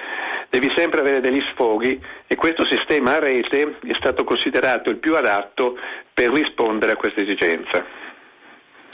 [0.51, 5.14] devi sempre avere degli sfoghi e questo sistema a rete è stato considerato il più
[5.16, 5.79] adatto
[6.12, 8.06] per rispondere a questa esigenza.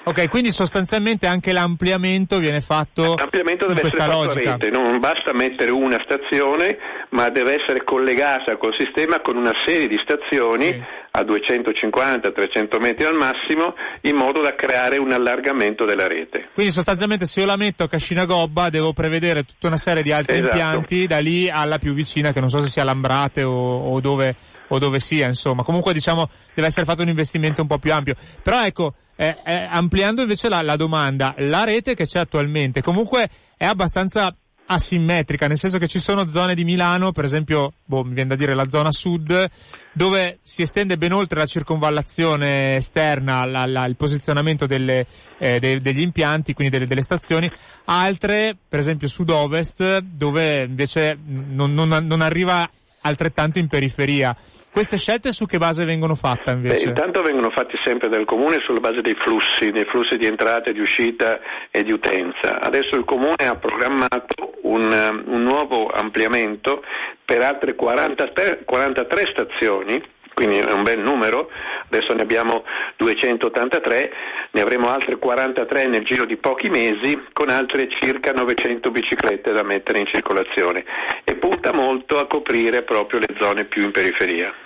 [0.05, 4.55] Ok, quindi sostanzialmente anche l'ampliamento viene fatto L'ampliamento deve essere fatto logica.
[4.55, 6.77] a rete, non basta mettere una stazione,
[7.11, 10.83] ma deve essere collegata col sistema con una serie di stazioni Sì.
[11.13, 16.49] a 250-300 metri al massimo, in modo da creare un allargamento della rete.
[16.53, 20.11] Quindi sostanzialmente se io la metto a Cascina Gobba devo prevedere tutta una serie di
[20.13, 20.51] altri Esatto.
[20.51, 24.35] impianti da lì alla più vicina che non so se sia Lambrate o, o dove,
[24.69, 25.63] o dove sia insomma.
[25.63, 28.15] Comunque diciamo deve essere fatto un investimento un po' più ampio.
[28.43, 33.29] Però ecco, eh, eh, ampliando invece la, la domanda, la rete che c'è attualmente comunque
[33.57, 38.15] è abbastanza asimmetrica, nel senso che ci sono zone di Milano, per esempio, boh, mi
[38.15, 39.49] viene da dire la zona sud,
[39.93, 45.07] dove si estende ben oltre la circonvallazione esterna la- la- il posizionamento delle,
[45.39, 47.49] eh, de- degli impianti, quindi delle, delle stazioni,
[47.85, 52.69] altre, per esempio sud-ovest, dove invece non, non- non arriva
[53.03, 54.35] altrettanto in periferia.
[54.73, 56.89] Queste scelte su che base vengono fatte Beh, invece?
[56.89, 60.81] intanto vengono fatti sempre dal Comune sulla base dei flussi, dei flussi di entrata di
[60.81, 62.59] uscita e di utenza.
[62.59, 66.83] Adesso il Comune ha programmato un, um, un nuovo ampliamento
[67.23, 71.51] per altre 43, 43 stazioni, quindi è un bel numero,
[71.85, 72.65] adesso ne abbiamo
[72.97, 74.11] 283,
[74.53, 79.63] ne avremo altre 43 nel giro di pochi mesi con altre circa 900 biciclette da
[79.63, 80.83] mettere in circolazione
[81.25, 84.62] e punta molto a coprire proprio le zone più in periferia.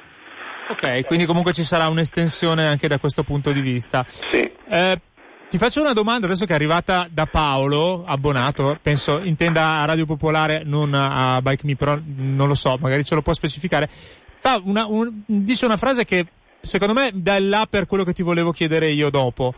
[0.68, 4.05] Ok, quindi comunque ci sarà un'estensione anche da questo punto di vista.
[4.07, 4.50] Sì.
[4.68, 5.00] Eh,
[5.48, 10.05] ti faccio una domanda adesso che è arrivata da Paolo, abbonato, penso intenda a Radio
[10.05, 13.88] Popolare, non a Bike Me, però non lo so, magari ce lo può specificare.
[14.40, 16.26] Fa una, un- dice una frase che
[16.61, 19.55] secondo me dà là per quello che ti volevo chiedere io dopo.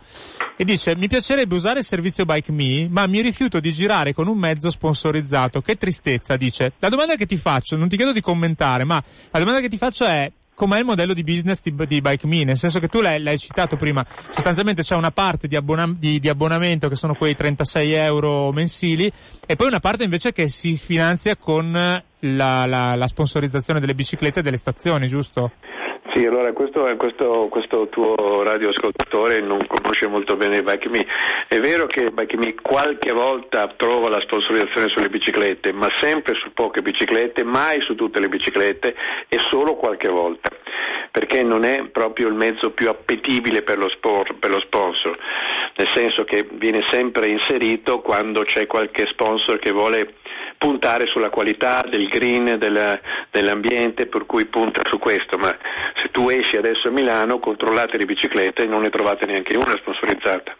[0.55, 4.27] E dice, mi piacerebbe usare il servizio Bike Me, ma mi rifiuto di girare con
[4.27, 5.61] un mezzo sponsorizzato.
[5.61, 6.73] Che tristezza, dice.
[6.79, 9.77] La domanda che ti faccio, non ti chiedo di commentare, ma la domanda che ti
[9.77, 12.43] faccio è, com'è il modello di business di, di Bike Me?
[12.43, 16.19] Nel senso che tu l'hai, l'hai citato prima, sostanzialmente c'è una parte di, abbona- di-
[16.19, 19.09] di abbonamento che sono quei 36 euro mensili
[19.47, 22.03] e poi una parte invece che si finanzia con la,
[22.65, 25.53] la- la sponsorizzazione delle biciclette e delle stazioni, giusto?
[26.19, 31.05] Sì, allora questo, questo, questo tuo radioascoltatore non conosce molto bene Bike Me.
[31.47, 36.51] È vero che Bike Me qualche volta trova la sponsorizzazione sulle biciclette, ma sempre su
[36.51, 38.93] poche biciclette, mai su tutte le biciclette
[39.29, 40.49] e solo qualche volta.
[41.09, 45.17] Perché non è proprio il mezzo più appetibile per lo, spor- per lo sponsor,
[45.77, 50.15] nel senso che viene sempre inserito quando c'è qualche sponsor che vuole
[50.59, 52.99] puntare sulla qualità del green, del-
[53.31, 55.57] dell'ambiente, per cui punta su questo, ma
[55.95, 59.77] se tu esci adesso a Milano controllate le biciclette e non ne trovate neanche una
[59.77, 60.53] sponsorizzata.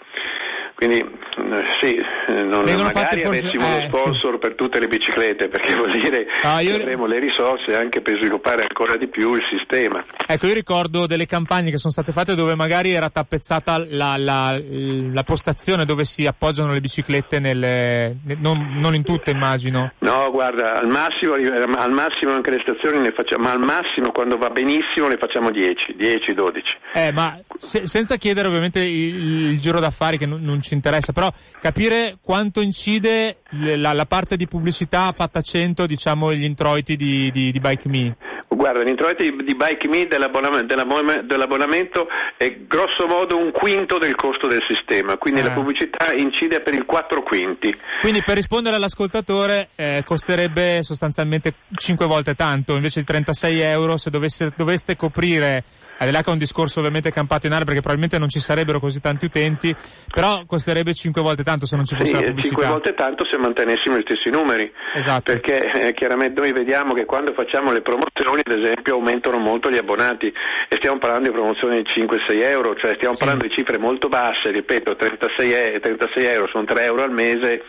[0.80, 5.50] Quindi eh, sì, eh, non, magari forse- avessimo uno eh, sponsor per tutte le biciclette,
[5.50, 9.34] perché vuol dire Ah, io- che avremo le risorse anche per sviluppare ancora di più
[9.34, 10.02] il sistema.
[10.26, 14.58] Ecco, io ricordo delle campagne che sono state fatte dove magari era tappezzata la, la-
[14.58, 19.92] la postazione dove si appoggiano le biciclette nelle, ne- non, non in tutte immagino.
[20.00, 24.38] No, guarda, al massimo, al massimo anche le stazioni ne facciamo, ma al massimo quando
[24.38, 26.78] va benissimo ne facciamo 10, 10, 12.
[26.94, 31.12] Eh, ma se- senza chiedere ovviamente il, il giro d'affari che non, non ci interessa,
[31.14, 36.96] però capire quanto incide la, la parte di pubblicità fatta a 100, diciamo, gli introiti
[36.96, 38.16] di, di, di Bike Me.
[38.48, 44.16] Guarda, l'introito di di Bike Me dell'abbonamento, dell'abbonamento- dell'abbonamento è grosso modo un quinto del
[44.16, 45.44] costo del sistema, quindi Eh.
[45.44, 47.74] la pubblicità incide per il 4 quinti.
[48.02, 54.10] Quindi per rispondere all'ascoltatore eh, costerebbe sostanzialmente 5 volte tanto, invece di 36 euro se
[54.10, 55.64] dovesse, doveste coprire,
[56.00, 58.40] al di là che è un discorso ovviamente campato in aria perché probabilmente non ci
[58.40, 59.76] sarebbero così tanti utenti,
[60.12, 62.48] però costerebbe 5 volte tanto se non ci fosse Sì, la pubblicità.
[62.56, 64.72] cinque volte tanto se mantenessimo gli stessi numeri.
[64.94, 65.32] Esatto.
[65.32, 69.78] Perché eh, chiaramente noi vediamo che quando facciamo le promozioni, ad esempio, aumentano molto gli
[69.78, 73.20] abbonati e stiamo parlando di promozioni di 5-6 euro, cioè stiamo Sì.
[73.20, 77.64] parlando di cifre molto basse, ripeto, 36, e- 36 euro sono 3 euro al mese,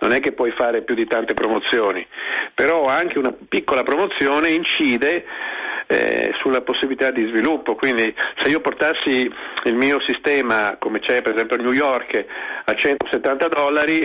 [0.00, 2.06] non è che puoi fare più di tante promozioni,
[2.54, 5.24] però anche una piccola promozione incide
[5.86, 9.30] eh, sulla possibilità di sviluppo, quindi se io portassi
[9.64, 12.24] il mio sistema, come c'è per esempio a New York,
[12.64, 14.02] a 170 dollari,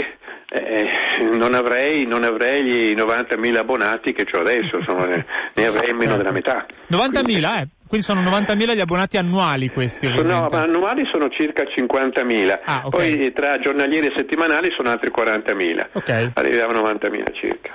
[0.51, 0.87] eh,
[1.31, 6.17] non, avrei, non, avrei, gli 90.000 abbonati che ho adesso, insomma, ne, ne, avrei meno
[6.17, 6.65] della metà.
[6.91, 7.67] 90.000, quindi, eh?
[7.87, 10.07] Quindi sono 90.000 gli abbonati annuali questi?
[10.07, 13.17] No, ma annuali sono circa 50.000, ah, okay.
[13.17, 16.31] poi tra giornalieri e settimanali sono altri 40.000, okay.
[16.33, 17.71] arriviamo a 90.000 circa.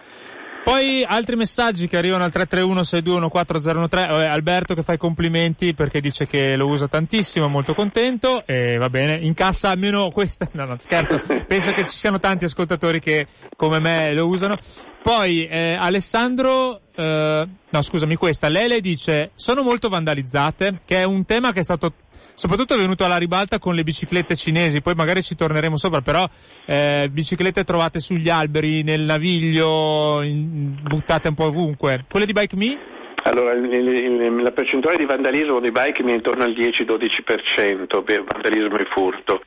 [0.65, 6.25] Poi altri messaggi che arrivano al 331-621-4013, eh, Alberto che fa i complimenti perché dice
[6.25, 8.47] che lo usa tantissimo, molto contento.
[8.47, 12.99] E va bene, incassa almeno questa, no no scherzo, penso che ci siano tanti ascoltatori
[12.99, 14.57] che come me lo usano.
[15.03, 21.27] Poi eh, Alessandro, eh, no scusami questa, Lele dice sono molto vandalizzate, che è un
[21.27, 21.93] tema che è stato
[22.35, 26.27] soprattutto è venuto alla ribalta con le biciclette cinesi, poi magari ci torneremo sopra, però
[26.67, 32.05] eh, biciclette trovate sugli alberi, nel naviglio, in, buttate un po' ovunque.
[32.09, 32.93] Quelle di Bike Me?
[33.27, 38.77] Allora, il, il, la percentuale di vandalismo di bike è intorno al 10-12% per vandalismo
[38.77, 39.41] e furto,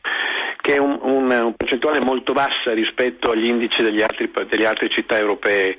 [0.68, 4.90] che è un, un, un, percentuale molto bassa rispetto agli indici degli altri, delle altre
[4.90, 5.78] città europee.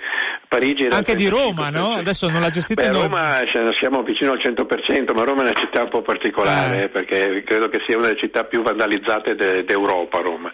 [0.48, 1.92] Parigi Anche di Roma, no?
[1.92, 3.02] Adesso non la gestite Beh, noi.
[3.02, 3.42] Roma
[3.74, 6.88] siamo vicino al 100%, ma Roma è una città un po' particolare, eh.
[6.88, 10.50] perché credo che sia una delle città più vandalizzate de, d'Europa, Roma.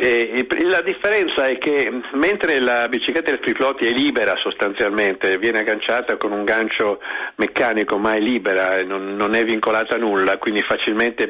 [0.00, 6.16] E, la differenza è che mentre la bicicletta del float è libera sostanzialmente, viene agganciata
[6.16, 7.00] con un gancio
[7.34, 11.26] meccanico ma è libera, non, non è vincolata a nulla, quindi facilmente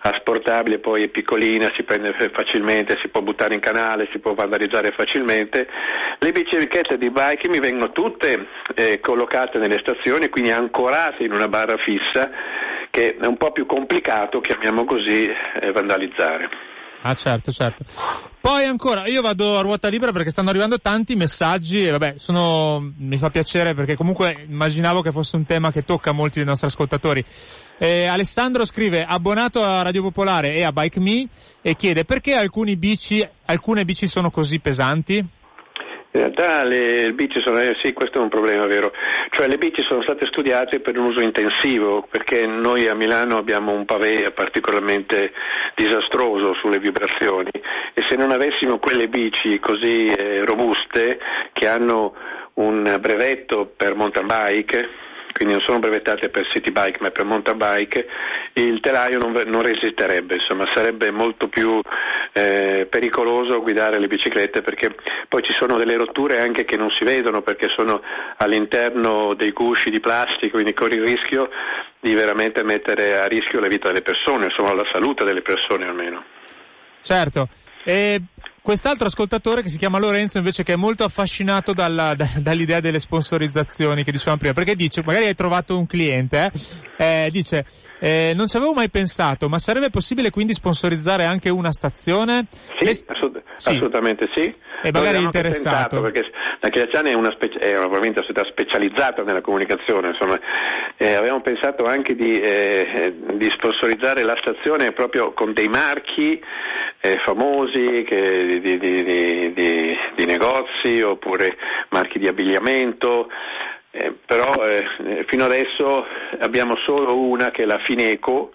[0.00, 4.92] asportabile, poi è piccolina, si prende facilmente, si può buttare in canale, si può vandalizzare
[4.92, 5.68] facilmente,
[6.18, 11.48] le biciclette di bike mi vengono tutte eh, collocate nelle stazioni, quindi ancorate in una
[11.48, 12.30] barra fissa
[12.88, 16.48] che è un po' più complicato, chiamiamo così, eh, vandalizzare.
[17.02, 17.84] Ah certo, certo.
[18.40, 22.92] Poi ancora, io vado a ruota libera perché stanno arrivando tanti messaggi e vabbè, sono,
[22.96, 26.68] mi fa piacere perché comunque immaginavo che fosse un tema che tocca molti dei nostri
[26.68, 27.24] ascoltatori.
[27.78, 31.28] Eh, Alessandro scrive, abbonato a Radio Popolare e a Bike Me
[31.60, 32.34] e chiede perché
[32.76, 35.24] bici, alcune bici sono così pesanti?
[36.12, 38.90] In realtà le bici sono, eh, sì, questo è un problema vero,
[39.30, 43.72] cioè le bici sono state studiate per un uso intensivo perché noi a Milano abbiamo
[43.72, 45.32] un pavé particolarmente
[45.74, 47.50] disastroso sulle vibrazioni
[47.92, 51.18] e se non avessimo quelle bici così eh, robuste
[51.52, 52.14] che hanno
[52.54, 54.88] un brevetto per mountain bike
[55.36, 58.06] quindi non sono brevettate per city bike ma per mountain bike,
[58.54, 61.78] il telaio non, non resisterebbe, insomma sarebbe molto più
[62.32, 64.94] eh, pericoloso guidare le biciclette perché
[65.28, 68.00] poi ci sono delle rotture anche che non si vedono perché sono
[68.38, 71.50] all'interno dei gusci di plastica, quindi corri il rischio
[72.00, 76.24] di veramente mettere a rischio la vita delle persone, insomma la salute delle persone almeno.
[77.02, 77.48] Certo.
[77.84, 78.20] E
[78.66, 82.98] Quest'altro ascoltatore che si chiama Lorenzo invece che è molto affascinato dalla, da, dall'idea delle
[82.98, 86.50] sponsorizzazioni che dicevamo prima, perché dice, magari hai trovato un cliente,
[86.98, 87.64] eh, eh, dice,
[87.98, 92.46] eh, non ci avevo mai pensato, ma sarebbe possibile quindi sponsorizzare anche una stazione?
[92.78, 92.90] Sì, Le...
[92.90, 93.70] assolut- sì.
[93.70, 94.54] assolutamente sì.
[94.82, 96.00] E magari interessato.
[96.02, 96.22] Perché
[96.60, 100.38] la Chiacciana è una, specie, è una società specializzata nella comunicazione, insomma,
[100.96, 106.40] eh, avevamo pensato anche di, eh, di, sponsorizzare la stazione proprio con dei marchi
[107.00, 109.54] eh, famosi che, di, di,
[110.14, 111.56] di, negozi oppure
[111.90, 113.28] marchi di abbigliamento.
[113.98, 116.04] Eh, però eh, fino adesso
[116.40, 118.52] abbiamo solo una che è la Fineco,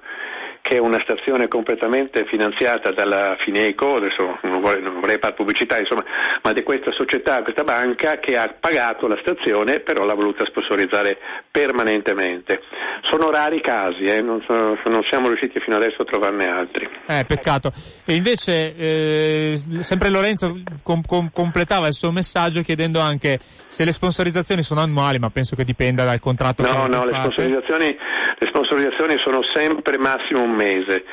[0.62, 5.80] che è una stazione completamente finanziata dalla Fineco, adesso non vorrei, non vorrei fare pubblicità,
[5.80, 6.04] insomma,
[6.44, 11.18] ma di questa società, questa banca che ha pagato la stazione, però l'ha voluta sponsorizzare
[11.50, 12.62] permanentemente.
[13.02, 16.88] Sono rari i casi, eh, non, sono, non, siamo riusciti fino adesso a trovarne altri.
[17.08, 17.72] Eh, peccato.
[18.06, 23.92] E invece, eh, sempre Lorenzo com- com- completava il suo messaggio chiedendo anche se le
[23.92, 26.62] sponsorizzazioni sono annuali, ma penso che dipenda dal contratto.
[26.62, 27.98] No, no, le sponsorizzazioni,
[28.38, 31.04] le sponsorizzazioni sono sempre massimo un mese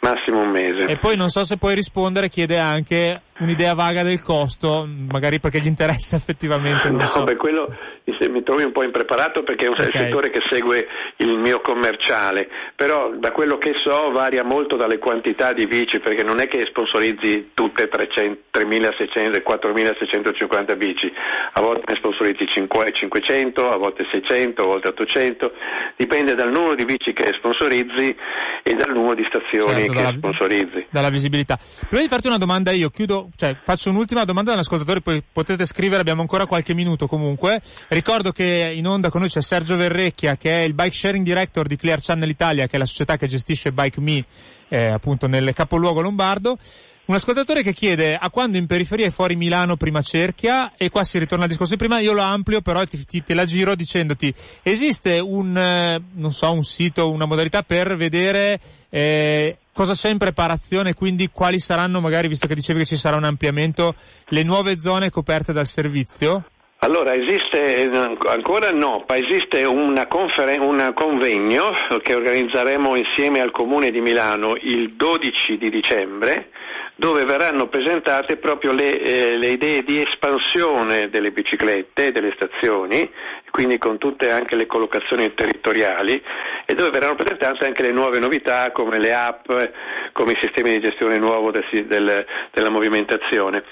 [0.00, 0.86] massimo un mese.
[0.86, 5.60] E poi non so se puoi rispondere, chiede anche un'idea vaga del costo, magari perché
[5.60, 6.88] gli interessa effettivamente.
[6.88, 7.24] Non no, so.
[7.24, 7.74] beh, quello
[8.28, 10.04] mi trovi un po' impreparato perché è un okay.
[10.04, 10.86] settore che segue
[11.16, 16.22] il mio commerciale, però da quello che so varia molto dalle quantità di bici, perché
[16.22, 21.12] non è che sponsorizzi tutte 300, 3.600 e 4.650 bici,
[21.52, 25.52] a volte ne sponsorizzi 500, a volte 600, a volte 800,
[25.96, 28.16] dipende dal numero di bici che sponsorizzi
[28.62, 30.86] e dal numero di stazioni certo, che dalla, sponsorizzi.
[30.90, 31.58] Dalla visibilità.
[31.88, 36.00] Prima di farti una domanda io, chiudo, cioè faccio un'ultima domanda all'ascoltatore, poi potete scrivere,
[36.00, 37.60] abbiamo ancora qualche minuto comunque.
[37.88, 41.66] Ricordo che in onda con noi c'è Sergio Verrecchia che è il Bike Sharing Director
[41.66, 44.24] di Clear Channel Italia, che è la società che gestisce Bike Me
[44.68, 46.58] eh, appunto nel capoluogo lombardo.
[47.06, 51.04] Un ascoltatore che chiede a quando in periferia e fuori Milano prima cerchia e qua
[51.04, 53.76] si ritorna al discorso di prima, io lo amplio però ti, ti, te la giro
[53.76, 54.34] dicendoti
[54.64, 58.58] esiste un, eh, non so, un sito, una modalità per vedere
[58.90, 63.16] eh, cosa c'è in preparazione, quindi quali saranno magari, visto che dicevi che ci sarà
[63.16, 63.94] un ampliamento,
[64.30, 66.42] le nuove zone coperte dal servizio?
[66.78, 67.88] Allora, esiste
[68.26, 71.70] ancora no, ma esiste una conferen- un convegno
[72.02, 76.50] che organizzeremo insieme al Comune di Milano il 12 di dicembre
[76.96, 83.08] dove verranno presentate proprio le, eh, le idee di espansione delle biciclette, delle stazioni,
[83.50, 86.20] quindi con tutte anche le collocazioni territoriali
[86.64, 89.46] e dove verranno presentate anche le nuove novità come le app,
[90.12, 93.62] come i sistemi di gestione nuovo del, del, della movimentazione.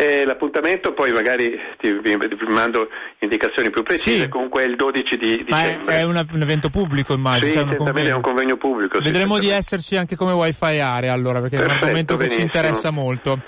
[0.00, 2.86] E l'appuntamento poi magari ti, vi mando
[3.18, 4.28] indicazioni più precise, sì.
[4.28, 5.84] comunque è il 12 di dicembre.
[5.84, 7.50] Ma è, è un, un, evento pubblico immagino.
[7.50, 9.00] Sì, certamente è un convegno pubblico.
[9.00, 12.26] Vedremo sì, di esserci anche come wifi area allora, perché Perfetto, è un argomento che
[12.26, 12.48] benissimo.
[12.48, 13.40] ci interessa molto.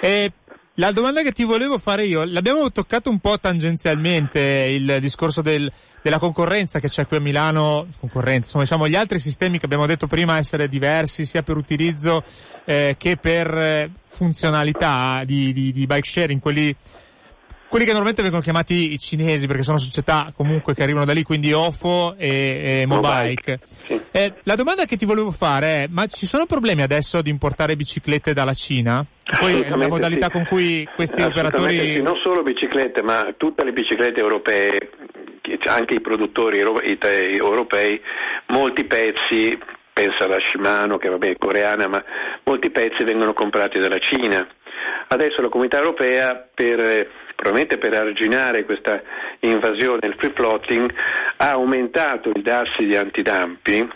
[0.00, 0.32] E
[0.74, 5.70] la domanda che ti volevo fare io, l'abbiamo toccato un po' tangenzialmente il discorso del,
[6.02, 9.86] della concorrenza che c'è qui a Milano, concorrenza, insomma diciamo gli altri sistemi che abbiamo
[9.86, 12.24] detto prima essere diversi sia per utilizzo
[12.64, 16.74] eh, che per eh, funzionalità di, di, di bike sharing, quelli
[17.74, 21.24] quelli che normalmente vengono chiamati i cinesi perché sono società comunque che arrivano da lì,
[21.24, 23.58] quindi OFO e, e Mobike.
[23.82, 24.00] Sì.
[24.12, 27.74] Eh, la domanda che ti volevo fare è, ma ci sono problemi adesso di importare
[27.74, 29.04] biciclette dalla Cina?
[29.40, 30.30] Poi la modalità sì.
[30.30, 31.94] con cui questi operatori...
[31.94, 32.00] Sì.
[32.00, 34.90] Non solo biciclette, ma tutte le biciclette europee,
[35.66, 38.00] anche i produttori europei,
[38.50, 39.58] molti pezzi
[39.92, 42.04] pensa alla Shimano che vabbè è coreana, ma
[42.44, 44.46] molti pezzi vengono comprati dalla Cina.
[45.08, 49.02] Adesso la comunità europea per probabilmente per arginare questa
[49.40, 50.92] invasione del free plotting,
[51.36, 53.90] ha aumentato i dassi di antidumping,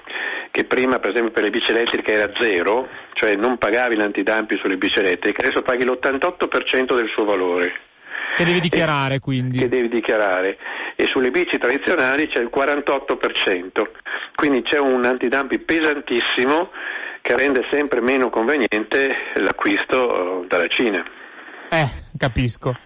[0.50, 4.76] che prima per esempio per le bici elettriche era zero, cioè non pagavi l'antidumping sulle
[4.76, 7.72] bici elettriche, adesso paghi l'88% del suo valore.
[8.36, 9.58] Che devi dichiarare e, quindi?
[9.58, 10.58] Che devi dichiarare.
[10.94, 13.88] E sulle bici tradizionali c'è il 48%.
[14.34, 16.70] Quindi c'è un antidumping pesantissimo
[17.20, 21.04] che rende sempre meno conveniente l'acquisto dalla Cina.
[21.70, 22.76] Eh, capisco.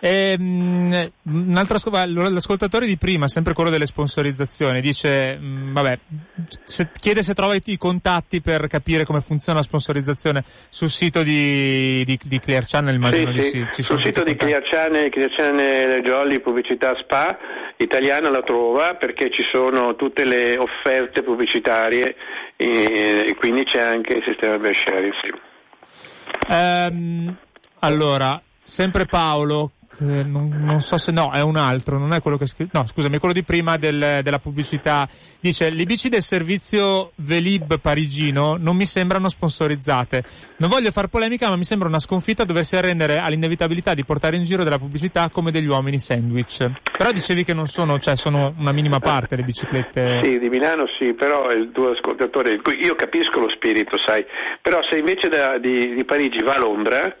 [0.00, 5.98] Ehm, un altro l'ascoltatore di prima, sempre quello delle sponsorizzazioni, dice, mm, vabbè,
[6.64, 12.04] se, chiede se trova i, contatti per capire come funziona la sponsorizzazione sul sito di,
[12.04, 13.66] di, di Clear Channel, immagino sì, sì.
[13.72, 17.38] Ci sul sito di Clear Channel, Clear Channel Jolly Pubblicità Spa
[17.78, 22.16] italiana la trova perché ci sono tutte le offerte pubblicitarie
[22.56, 25.12] e, e quindi c'è anche il sistema sharing.
[25.20, 25.32] Sì.
[26.48, 27.36] Um,
[27.80, 32.36] allora, sempre Paolo, eh, non, non, so se no, è un altro, non è quello
[32.36, 32.70] che scrive.
[32.74, 35.08] No, scusami, quello di prima del, della pubblicità.
[35.40, 40.24] Dice: Le bici del servizio Velib parigino non mi sembrano sponsorizzate.
[40.58, 44.44] Non voglio far polemica, ma mi sembra una sconfitta doversi arrendere all'inevitabilità di portare in
[44.44, 46.70] giro della pubblicità come degli uomini sandwich.
[46.96, 50.20] Però dicevi che non sono, cioè sono una minima parte le biciclette.
[50.22, 54.24] Sì, di Milano sì, però il tuo ascoltatore, io capisco lo spirito, sai,
[54.60, 57.16] però se invece da, di, di Parigi va a Londra,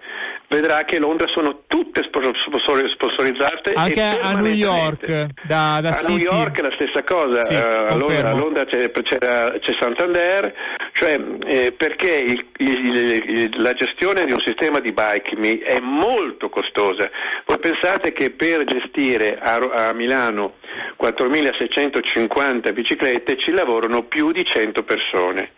[0.48, 5.06] vedrà che Londra sono tutte sponsorizzate anche a New York
[5.42, 6.12] da, da a City.
[6.12, 9.76] New York è la stessa cosa sì, uh, a, Londra, a, Londra, c'è, c'è, c'è
[9.78, 10.54] Santander
[10.96, 15.78] cioè eh, perché il, il, il, la gestione di un sistema di bike me è
[15.78, 17.10] molto costosa.
[17.44, 20.54] Voi pensate che per gestire a, a Milano
[20.98, 25.50] 4.650 biciclette ci lavorano più di 100 persone.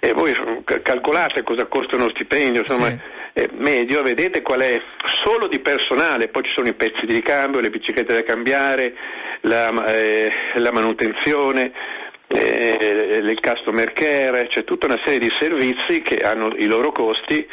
[0.00, 2.92] E voi calcolate cosa costa uno stipendio insomma sì.
[2.92, 3.17] eh,
[3.54, 4.80] medio, vedete qual è
[5.22, 8.94] solo di personale, poi ci sono i pezzi di ricambio, le biciclette da cambiare,
[9.42, 11.72] la, eh, la manutenzione,
[12.26, 17.46] eh, il customer care, c'è tutta una serie di servizi che hanno i loro costi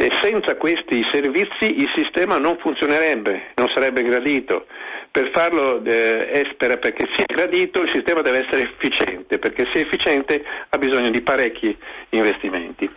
[0.00, 4.66] e senza questi servizi il sistema non funzionerebbe, non sarebbe gradito.
[5.10, 10.44] Per farlo eh, per, perché sia gradito il sistema deve essere efficiente, perché sia efficiente
[10.68, 11.76] ha bisogno di parecchi
[12.10, 12.88] investimenti.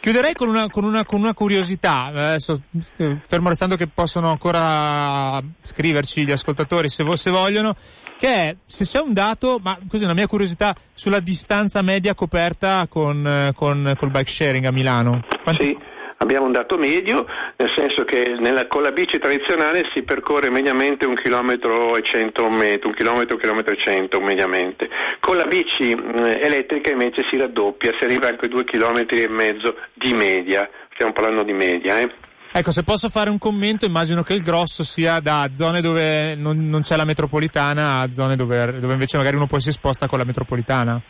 [0.00, 2.62] Chiuderei con una, con una, con una curiosità, adesso,
[2.96, 7.76] eh, fermo restando che possono ancora scriverci gli ascoltatori se, se vogliono,
[8.16, 12.86] che è se c'è un dato, ma così una mia curiosità, sulla distanza media coperta
[12.88, 15.20] con, eh, con, col bike sharing a Milano.
[15.42, 15.66] Quanti...
[15.66, 20.50] Sì abbiamo un dato medio, nel senso che nella, con la bici tradizionale si percorre
[20.50, 24.88] mediamente un chilometro e cento metri, un chilometro, un chilometro e cento mediamente.
[25.20, 29.28] Con la bici mh, elettrica invece si raddoppia, si arriva anche a due chilometri e
[29.28, 31.98] mezzo di media, stiamo parlando di media.
[32.00, 32.10] Eh.
[32.50, 36.66] Ecco, se posso fare un commento, immagino che il grosso sia da zone dove non,
[36.68, 40.18] non c'è la metropolitana a zone dove, dove invece magari uno poi si sposta con
[40.18, 41.00] la metropolitana.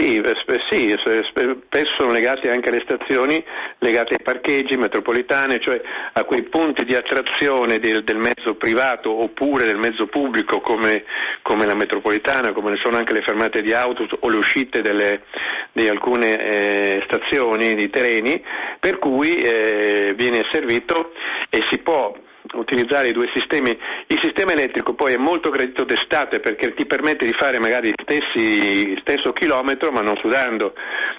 [0.00, 0.34] Sì, eh,
[0.70, 0.96] sì,
[1.28, 3.44] spesso sono legati anche alle stazioni,
[3.80, 5.78] legati ai parcheggi metropolitane, cioè
[6.14, 11.04] a quei punti di attrazione del, del mezzo privato oppure del mezzo pubblico come,
[11.42, 15.24] come, la metropolitana, come sono anche le fermate di auto o le uscite delle,
[15.72, 18.42] di alcune eh, stazioni di treni,
[18.78, 21.12] per cui eh, viene servito
[21.50, 22.10] e si può
[22.54, 23.76] utilizzare i due sistemi.
[24.06, 28.98] Il sistema elettrico poi è molto gradito d'estate perché ti permette di fare magari il
[29.00, 30.74] stesso chilometro ma non sudando,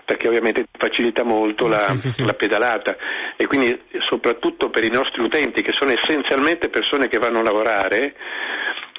[0.06, 2.24] perché ovviamente facilita molto la, sì, sì, sì.
[2.24, 2.96] la, pedalata
[3.38, 8.16] e quindi soprattutto per i nostri utenti che sono essenzialmente persone che vanno a lavorare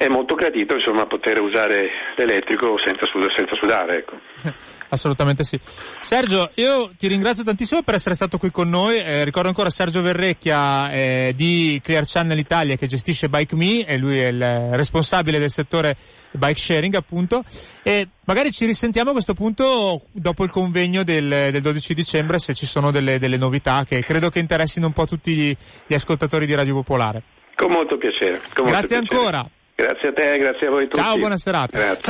[0.03, 3.98] è molto gradito insomma, poter usare l'elettrico senza, sud- senza sudare.
[3.98, 4.18] Ecco.
[4.88, 5.59] Assolutamente sì.
[6.00, 8.98] Sergio, io ti ringrazio tantissimo per essere stato qui con noi.
[8.98, 13.96] Eh, ricordo ancora Sergio Verrecchia eh, di Clear Channel Italia che gestisce Bike Me e
[13.96, 14.42] lui è il
[14.72, 15.96] responsabile del settore
[16.32, 17.44] bike sharing appunto.
[17.84, 22.55] E magari ci risentiamo a questo punto dopo il convegno del, del 12 dicembre se
[22.55, 26.44] ci sono delle, delle, novità che credo che interessino un po' tutti gli, gli ascoltatori
[26.44, 27.22] di Radio Popolare.
[27.55, 28.42] Con molto piacere.
[28.53, 29.36] Con grazie molto piacere.
[29.36, 29.50] ancora.
[29.82, 31.02] Grazie a te, grazie a voi tutti.
[31.02, 31.76] Ciao, buona serata.
[31.76, 32.02] Grazie.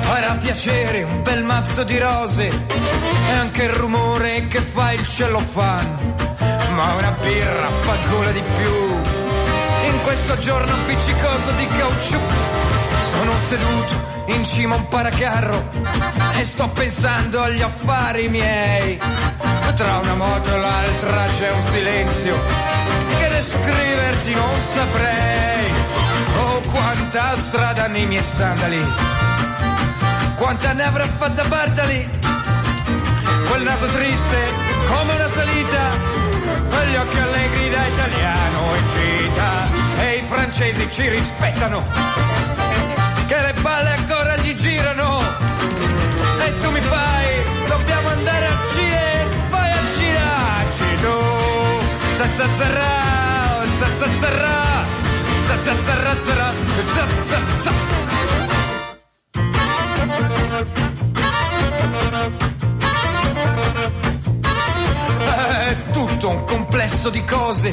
[0.00, 6.14] Farà piacere un bel mazzo di rose e anche il rumore che fa il cellofan.
[6.70, 9.92] Ma una birra fa gola di più.
[9.92, 12.69] In questo giorno appiccicoso di caucciù
[13.10, 15.70] sono seduto in cima a un paracarro
[16.36, 18.98] e sto pensando agli affari miei.
[19.76, 22.36] Tra una moto e l'altra c'è un silenzio
[23.18, 25.72] che descriverti non saprei.
[26.36, 28.84] Oh, quanta strada nei miei sandali,
[30.36, 32.08] quanta ne avrà fatta Bartali.
[33.48, 34.38] Quel naso triste
[34.86, 35.90] come una salita,
[36.70, 39.68] e gli occhi allegri da italiano in gita.
[40.02, 41.84] E i francesi ci rispettano
[43.62, 45.20] palle ancora gli girano.
[46.44, 51.18] E tu mi fai dobbiamo andare al cine vai a girarci tu.
[52.16, 52.88] Zazzazzarra
[53.78, 54.84] zazzazzarra
[55.46, 57.88] zazzazzarra zazzazzarra
[65.62, 67.70] È tutto un complesso di cose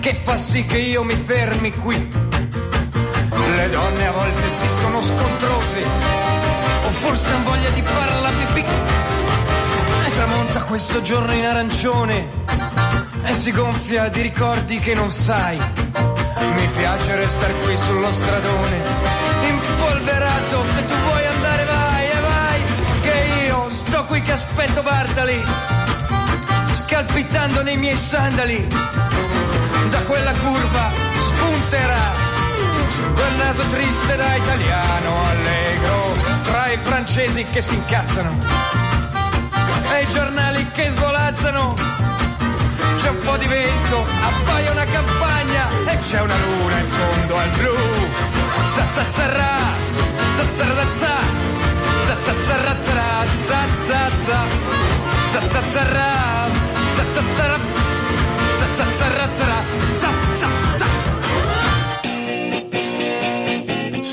[0.00, 2.08] che fa sì che io mi fermi qui
[3.36, 8.64] le donne a volte si sono scontrose, o forse han voglia di fare la pipì.
[10.06, 12.28] E tramonta questo giorno in arancione,
[13.24, 15.58] e si gonfia di ricordi che non sai.
[15.58, 18.82] Mi piace restare qui sullo stradone,
[19.48, 22.64] impolverato, se tu vuoi andare vai e vai,
[23.00, 25.42] che io sto qui che aspetto Bartali,
[26.72, 28.66] scalpitando nei miei sandali.
[29.90, 32.23] Da quella curva spunterà
[33.12, 38.38] quel naso triste da italiano allegro, tra i francesi che si incazzano
[39.92, 41.74] e i giornali che svolazzano.
[42.96, 47.50] C'è un po' di vento, appaia una campagna e c'è una luna in fondo al
[47.50, 47.76] blu.
[48.74, 49.56] Zazzazzarra,
[50.36, 51.18] zazzarazza,
[52.06, 54.46] zazzazzarra, zazzazzarra,
[55.32, 56.08] zazzazzarra,
[56.96, 57.58] zazzazzarra,
[58.58, 59.28] zazzazzarra,
[59.98, 60.63] zazzazzarra.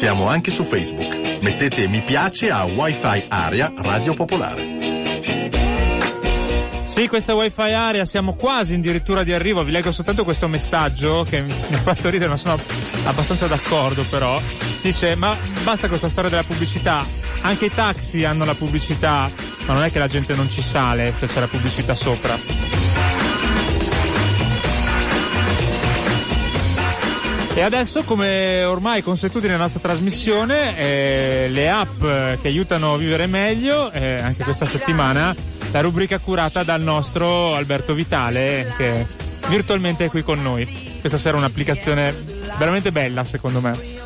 [0.01, 1.37] Siamo anche su Facebook.
[1.41, 5.51] Mettete mi piace a Wi-Fi Area Radio Popolare.
[6.85, 9.63] Sì, questa Wi-Fi Area, siamo quasi addirittura di arrivo.
[9.63, 12.59] Vi leggo soltanto questo messaggio che mi ha fatto ridere, ma sono
[13.03, 14.41] abbastanza d'accordo però.
[14.81, 17.05] Dice, ma basta questa storia della pubblicità.
[17.41, 19.29] Anche i taxi hanno la pubblicità,
[19.67, 22.70] ma non è che la gente non ci sale se c'è la pubblicità sopra.
[27.53, 33.27] E adesso, come ormai consuetudine nella nostra trasmissione, eh, le app che aiutano a vivere
[33.27, 35.35] meglio, eh, anche questa settimana,
[35.71, 39.05] la rubrica curata dal nostro Alberto Vitale, che
[39.47, 40.65] virtualmente è qui con noi.
[41.01, 42.15] Questa sera un'applicazione
[42.57, 44.00] veramente bella, secondo me.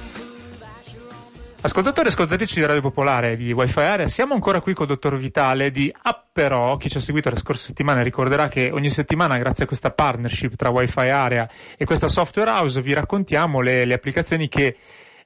[1.66, 5.18] Ascoltatori e ascoltatrici di Radio Popolare di Wi-Fi Area, siamo ancora qui con il dottor
[5.18, 6.78] Vitale di Apperò.
[6.78, 10.53] Chi ci ha seguito le scorse settimane ricorderà che ogni settimana, grazie a questa partnership
[10.57, 14.78] tra Wi-Fi Area e questa software house, vi raccontiamo le, le applicazioni che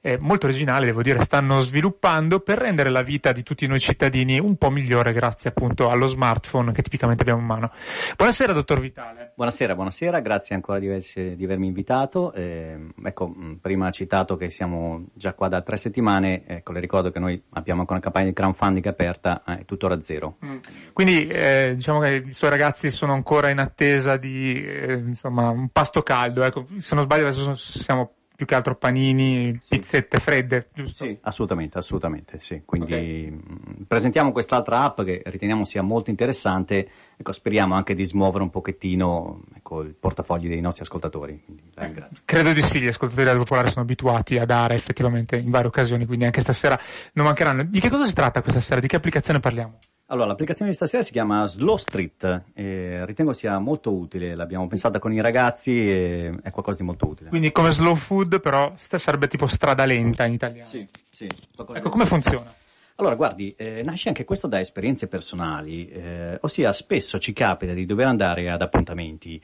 [0.02, 4.38] eh, molto originali, devo dire, stanno sviluppando per rendere la vita di tutti noi cittadini
[4.38, 7.72] un po' migliore grazie appunto allo smartphone che tipicamente abbiamo in mano.
[8.16, 9.32] Buonasera, dottor Vitale.
[9.36, 10.88] Buonasera, buonasera, grazie ancora di,
[11.36, 12.32] di avermi invitato.
[12.32, 17.10] Eh, ecco, prima ha citato che siamo già qua da tre settimane, ecco, le ricordo
[17.10, 20.38] che noi abbiamo anche una campagna di crowdfunding aperta, è eh, tuttora zero.
[20.44, 20.56] Mm.
[20.94, 25.68] Quindi eh, diciamo che i suoi ragazzi sono ancora in attesa di eh, insomma, un
[25.68, 29.76] pasto caldo, ecco, se non sbaglio adesso siamo più che altro panini, sì.
[29.76, 31.04] pizzette fredde, giusto?
[31.04, 32.62] Sì, assolutamente, assolutamente, sì.
[32.64, 33.30] Quindi okay.
[33.30, 36.88] mh, presentiamo quest'altra app che riteniamo sia molto interessante,
[37.18, 41.38] ecco, speriamo anche di smuovere un pochettino ecco, il portafogli dei nostri ascoltatori.
[41.44, 45.50] Quindi, eh, credo di sì, gli ascoltatori della Popolare sono abituati a dare effettivamente in
[45.50, 46.80] varie occasioni, quindi anche stasera
[47.12, 47.64] non mancheranno.
[47.64, 48.80] Di che cosa si tratta questa sera?
[48.80, 49.80] Di che applicazione parliamo?
[50.10, 54.98] Allora, l'applicazione di stasera si chiama Slow Street e ritengo sia molto utile, l'abbiamo pensata
[54.98, 57.28] con i ragazzi e è qualcosa di molto utile.
[57.28, 60.68] Quindi come slow food però sarebbe tipo strada lenta in italiano.
[60.68, 61.28] Sì, sì.
[61.74, 62.52] Ecco, come funziona?
[62.96, 67.86] Allora, guardi, eh, nasce anche questo da esperienze personali, eh, ossia spesso ci capita di
[67.86, 69.40] dover andare ad appuntamenti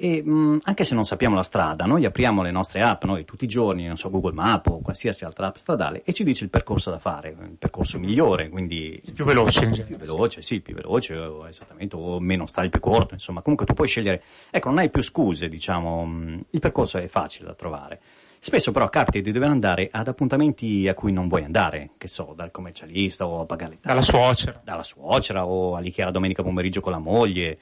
[0.00, 3.24] e mh, mm, anche se non sappiamo la strada, noi apriamo le nostre app, noi
[3.24, 6.44] tutti i giorni, non so, Google Map o qualsiasi altra app stradale e ci dice
[6.44, 9.02] il percorso da fare, il percorso migliore, quindi...
[9.12, 9.82] Più veloce genere.
[9.82, 13.74] Più veloce, sì, più veloce, o, esattamente, o meno stare più corto, insomma, comunque tu
[13.74, 18.00] puoi scegliere, ecco, non hai più scuse, diciamo, mm, il percorso è facile da trovare.
[18.40, 22.34] Spesso però capita di dover andare ad appuntamenti a cui non vuoi andare, che so,
[22.36, 23.88] dal commercialista o a pagare le tasse.
[23.88, 24.60] Dalla suocera.
[24.62, 27.58] Dalla suocera o all'Ikea domenica pomeriggio con la moglie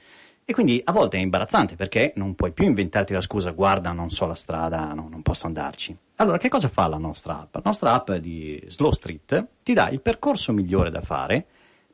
[0.49, 4.09] e quindi a volte è imbarazzante perché non puoi più inventarti la scusa guarda non
[4.09, 5.93] so la strada, no, non posso andarci.
[6.15, 7.55] Allora che cosa fa la nostra app?
[7.55, 11.45] La nostra app di Slow Street ti dà il percorso migliore da fare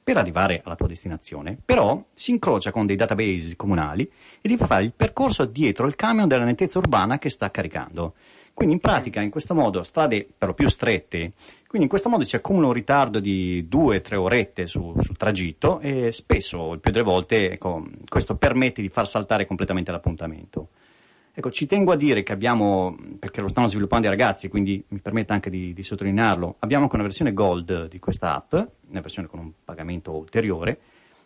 [0.03, 4.03] per arrivare alla tua destinazione, però si incrocia con dei database comunali
[4.39, 8.13] e ti fa fare il percorso dietro il camion della nettezza urbana che sta caricando.
[8.53, 11.31] Quindi in pratica in questo modo strade per lo più strette,
[11.73, 15.17] quindi in questo modo si accumula un ritardo di due o tre orette su, sul
[15.17, 20.67] tragitto e spesso, il più delle volte, ecco, questo permette di far saltare completamente l'appuntamento.
[21.33, 24.99] Ecco, ci tengo a dire che abbiamo, perché lo stanno sviluppando i ragazzi, quindi mi
[24.99, 28.53] permette anche di, di sottolinearlo, abbiamo anche una versione gold di questa app,
[28.91, 30.79] una versione con un pagamento ulteriore,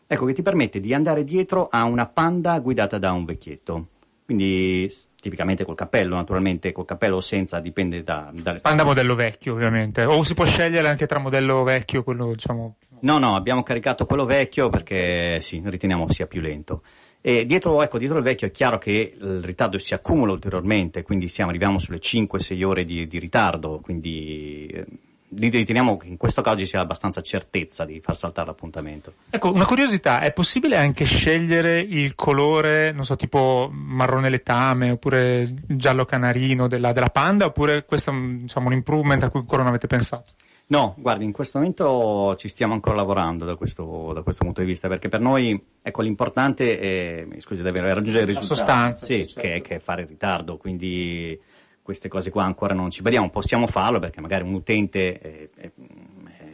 [0.08, 3.88] ecco, che ti permette di andare dietro a una panda guidata da un vecchietto.
[4.24, 4.90] Quindi
[5.28, 8.60] tipicamente col cappello, naturalmente col cappello o senza, dipende da, dalle...
[8.60, 12.76] Panda modello vecchio ovviamente, o si può scegliere anche tra modello vecchio e quello diciamo...
[13.02, 16.82] No, no, abbiamo caricato quello vecchio perché sì, riteniamo sia più lento.
[17.20, 21.28] E dietro, ecco, dietro il vecchio è chiaro che il ritardo si accumula ulteriormente, quindi
[21.28, 24.86] siamo, arriviamo sulle 5-6 ore di, di ritardo, quindi eh,
[25.30, 29.14] riteniamo che in questo caso ci sia abbastanza certezza di far saltare l'appuntamento.
[29.30, 35.54] Ecco, una curiosità, è possibile anche scegliere il colore, non so, tipo marrone letame oppure
[35.68, 39.72] giallo canarino della, della panda oppure questo è diciamo, un improvement a cui ancora non
[39.72, 40.32] avete pensato?
[40.70, 44.68] No, guardi, in questo momento ci stiamo ancora lavorando da questo, da questo punto di
[44.68, 48.56] vista, perché per noi, ecco, l'importante è, scusi, davvero, è raggiungere il risultato.
[48.56, 49.06] Sostanza.
[49.06, 49.40] Sì, sì certo.
[49.40, 51.40] che, che è fare il ritardo, quindi
[51.88, 55.72] queste cose qua ancora non ci vediamo, possiamo farlo perché magari un utente eh, eh,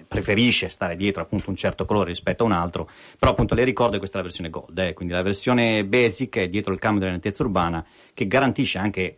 [0.08, 3.94] preferisce stare dietro appunto un certo colore rispetto a un altro, però appunto le ricordo
[3.94, 7.00] che questa è la versione Gold, eh, quindi la versione Basic è dietro il cambio
[7.00, 9.18] della nettezza urbana che garantisce anche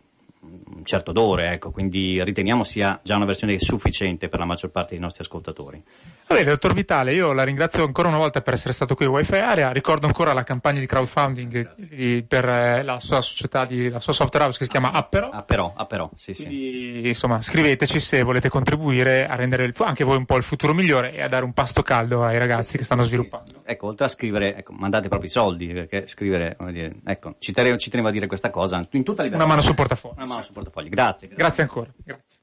[0.76, 4.90] un certo odore, ecco, quindi riteniamo sia già una versione sufficiente per la maggior parte
[4.90, 5.82] dei nostri ascoltatori.
[6.26, 9.10] Va bene, dottor Vitale, io la ringrazio ancora una volta per essere stato qui a
[9.10, 14.00] Wi-Fi Area, ricordo ancora la campagna di crowdfunding per eh, la sua società, di, la
[14.00, 15.30] sua software house che si chiama Appero.
[15.30, 17.08] Appero, Appero, sì, quindi, sì.
[17.08, 21.12] Insomma, scriveteci se volete contribuire a rendere il, anche voi un po' il futuro migliore
[21.12, 23.55] e a dare un pasto caldo ai ragazzi che stanno sviluppando.
[23.68, 27.76] Ecco, oltre a scrivere, ecco, mandate proprio i soldi, perché scrivere, dire, ecco, ci tenevo,
[27.76, 29.44] ci tenevo a dire questa cosa, in tutta libertà.
[29.44, 30.14] Una mano sul portafoglio.
[30.16, 31.26] Una mano sul portafoglio, grazie.
[31.28, 31.90] Grazie, grazie ancora.
[32.04, 32.38] Grazie.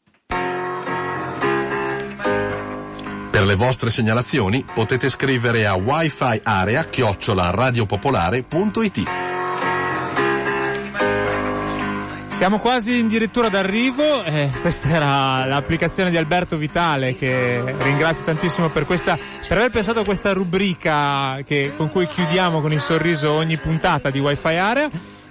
[3.32, 7.50] Per le vostre segnalazioni potete scrivere a wifi area chiocciola
[12.34, 18.86] Siamo quasi addirittura d'arrivo, eh, questa era l'applicazione di Alberto Vitale che ringrazio tantissimo per
[18.86, 19.18] questa,
[19.48, 24.10] per aver pensato a questa rubrica che, con cui chiudiamo con il sorriso ogni puntata
[24.10, 24.90] di Wi-Fi Area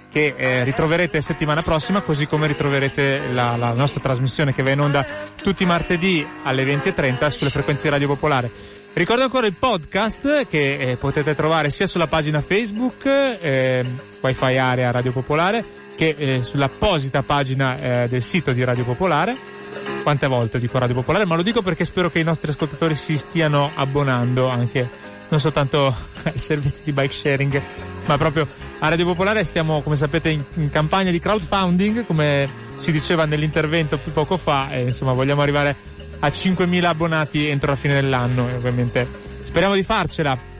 [0.09, 4.79] che eh, ritroverete settimana prossima, così come ritroverete la, la, nostra trasmissione che va in
[4.79, 5.05] onda
[5.41, 8.49] tutti i martedì alle 20.30 sulle frequenze di Radio Popolare.
[8.93, 13.83] Ricordo ancora il podcast che eh, potete trovare sia sulla pagina Facebook eh,
[14.21, 19.35] Wi-Fi Area Radio Popolare che eh, sull'apposita pagina eh, del sito di Radio Popolare.
[20.03, 23.17] Quante volte dico Radio Popolare, ma lo dico perché spero che i nostri ascoltatori si
[23.17, 24.89] stiano abbonando anche
[25.29, 25.87] non soltanto
[26.23, 27.61] ai servizi di bike sharing
[28.05, 28.47] ma proprio
[28.79, 33.97] a Radio Popolare stiamo, come sapete, in, in campagna di crowdfunding, come si diceva nell'intervento
[33.97, 35.75] più poco fa, e insomma vogliamo arrivare
[36.19, 39.07] a 5.000 abbonati entro la fine dell'anno e ovviamente
[39.41, 40.51] speriamo di farcela.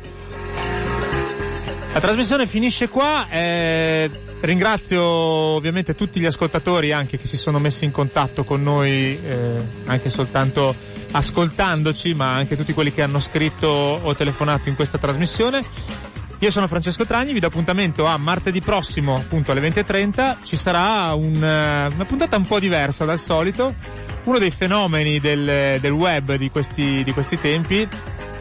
[1.94, 4.10] La trasmissione finisce qua, eh,
[4.42, 9.62] ringrazio ovviamente tutti gli ascoltatori anche che si sono messi in contatto con noi, eh,
[9.86, 10.76] anche soltanto
[11.12, 15.62] ascoltandoci, ma anche tutti quelli che hanno scritto o telefonato in questa trasmissione.
[16.40, 20.38] Io sono Francesco Tragni, vi do appuntamento a martedì prossimo, appunto alle 20.30.
[20.44, 23.76] Ci sarà un, una puntata un po' diversa dal solito.
[24.24, 27.88] Uno dei fenomeni del, del web di questi, di questi tempi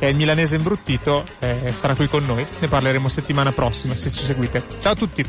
[0.03, 2.45] è il milanese imbruttito, eh, sarà qui con noi.
[2.59, 4.65] Ne parleremo settimana prossima se ci seguite.
[4.81, 5.25] Ciao a tutti!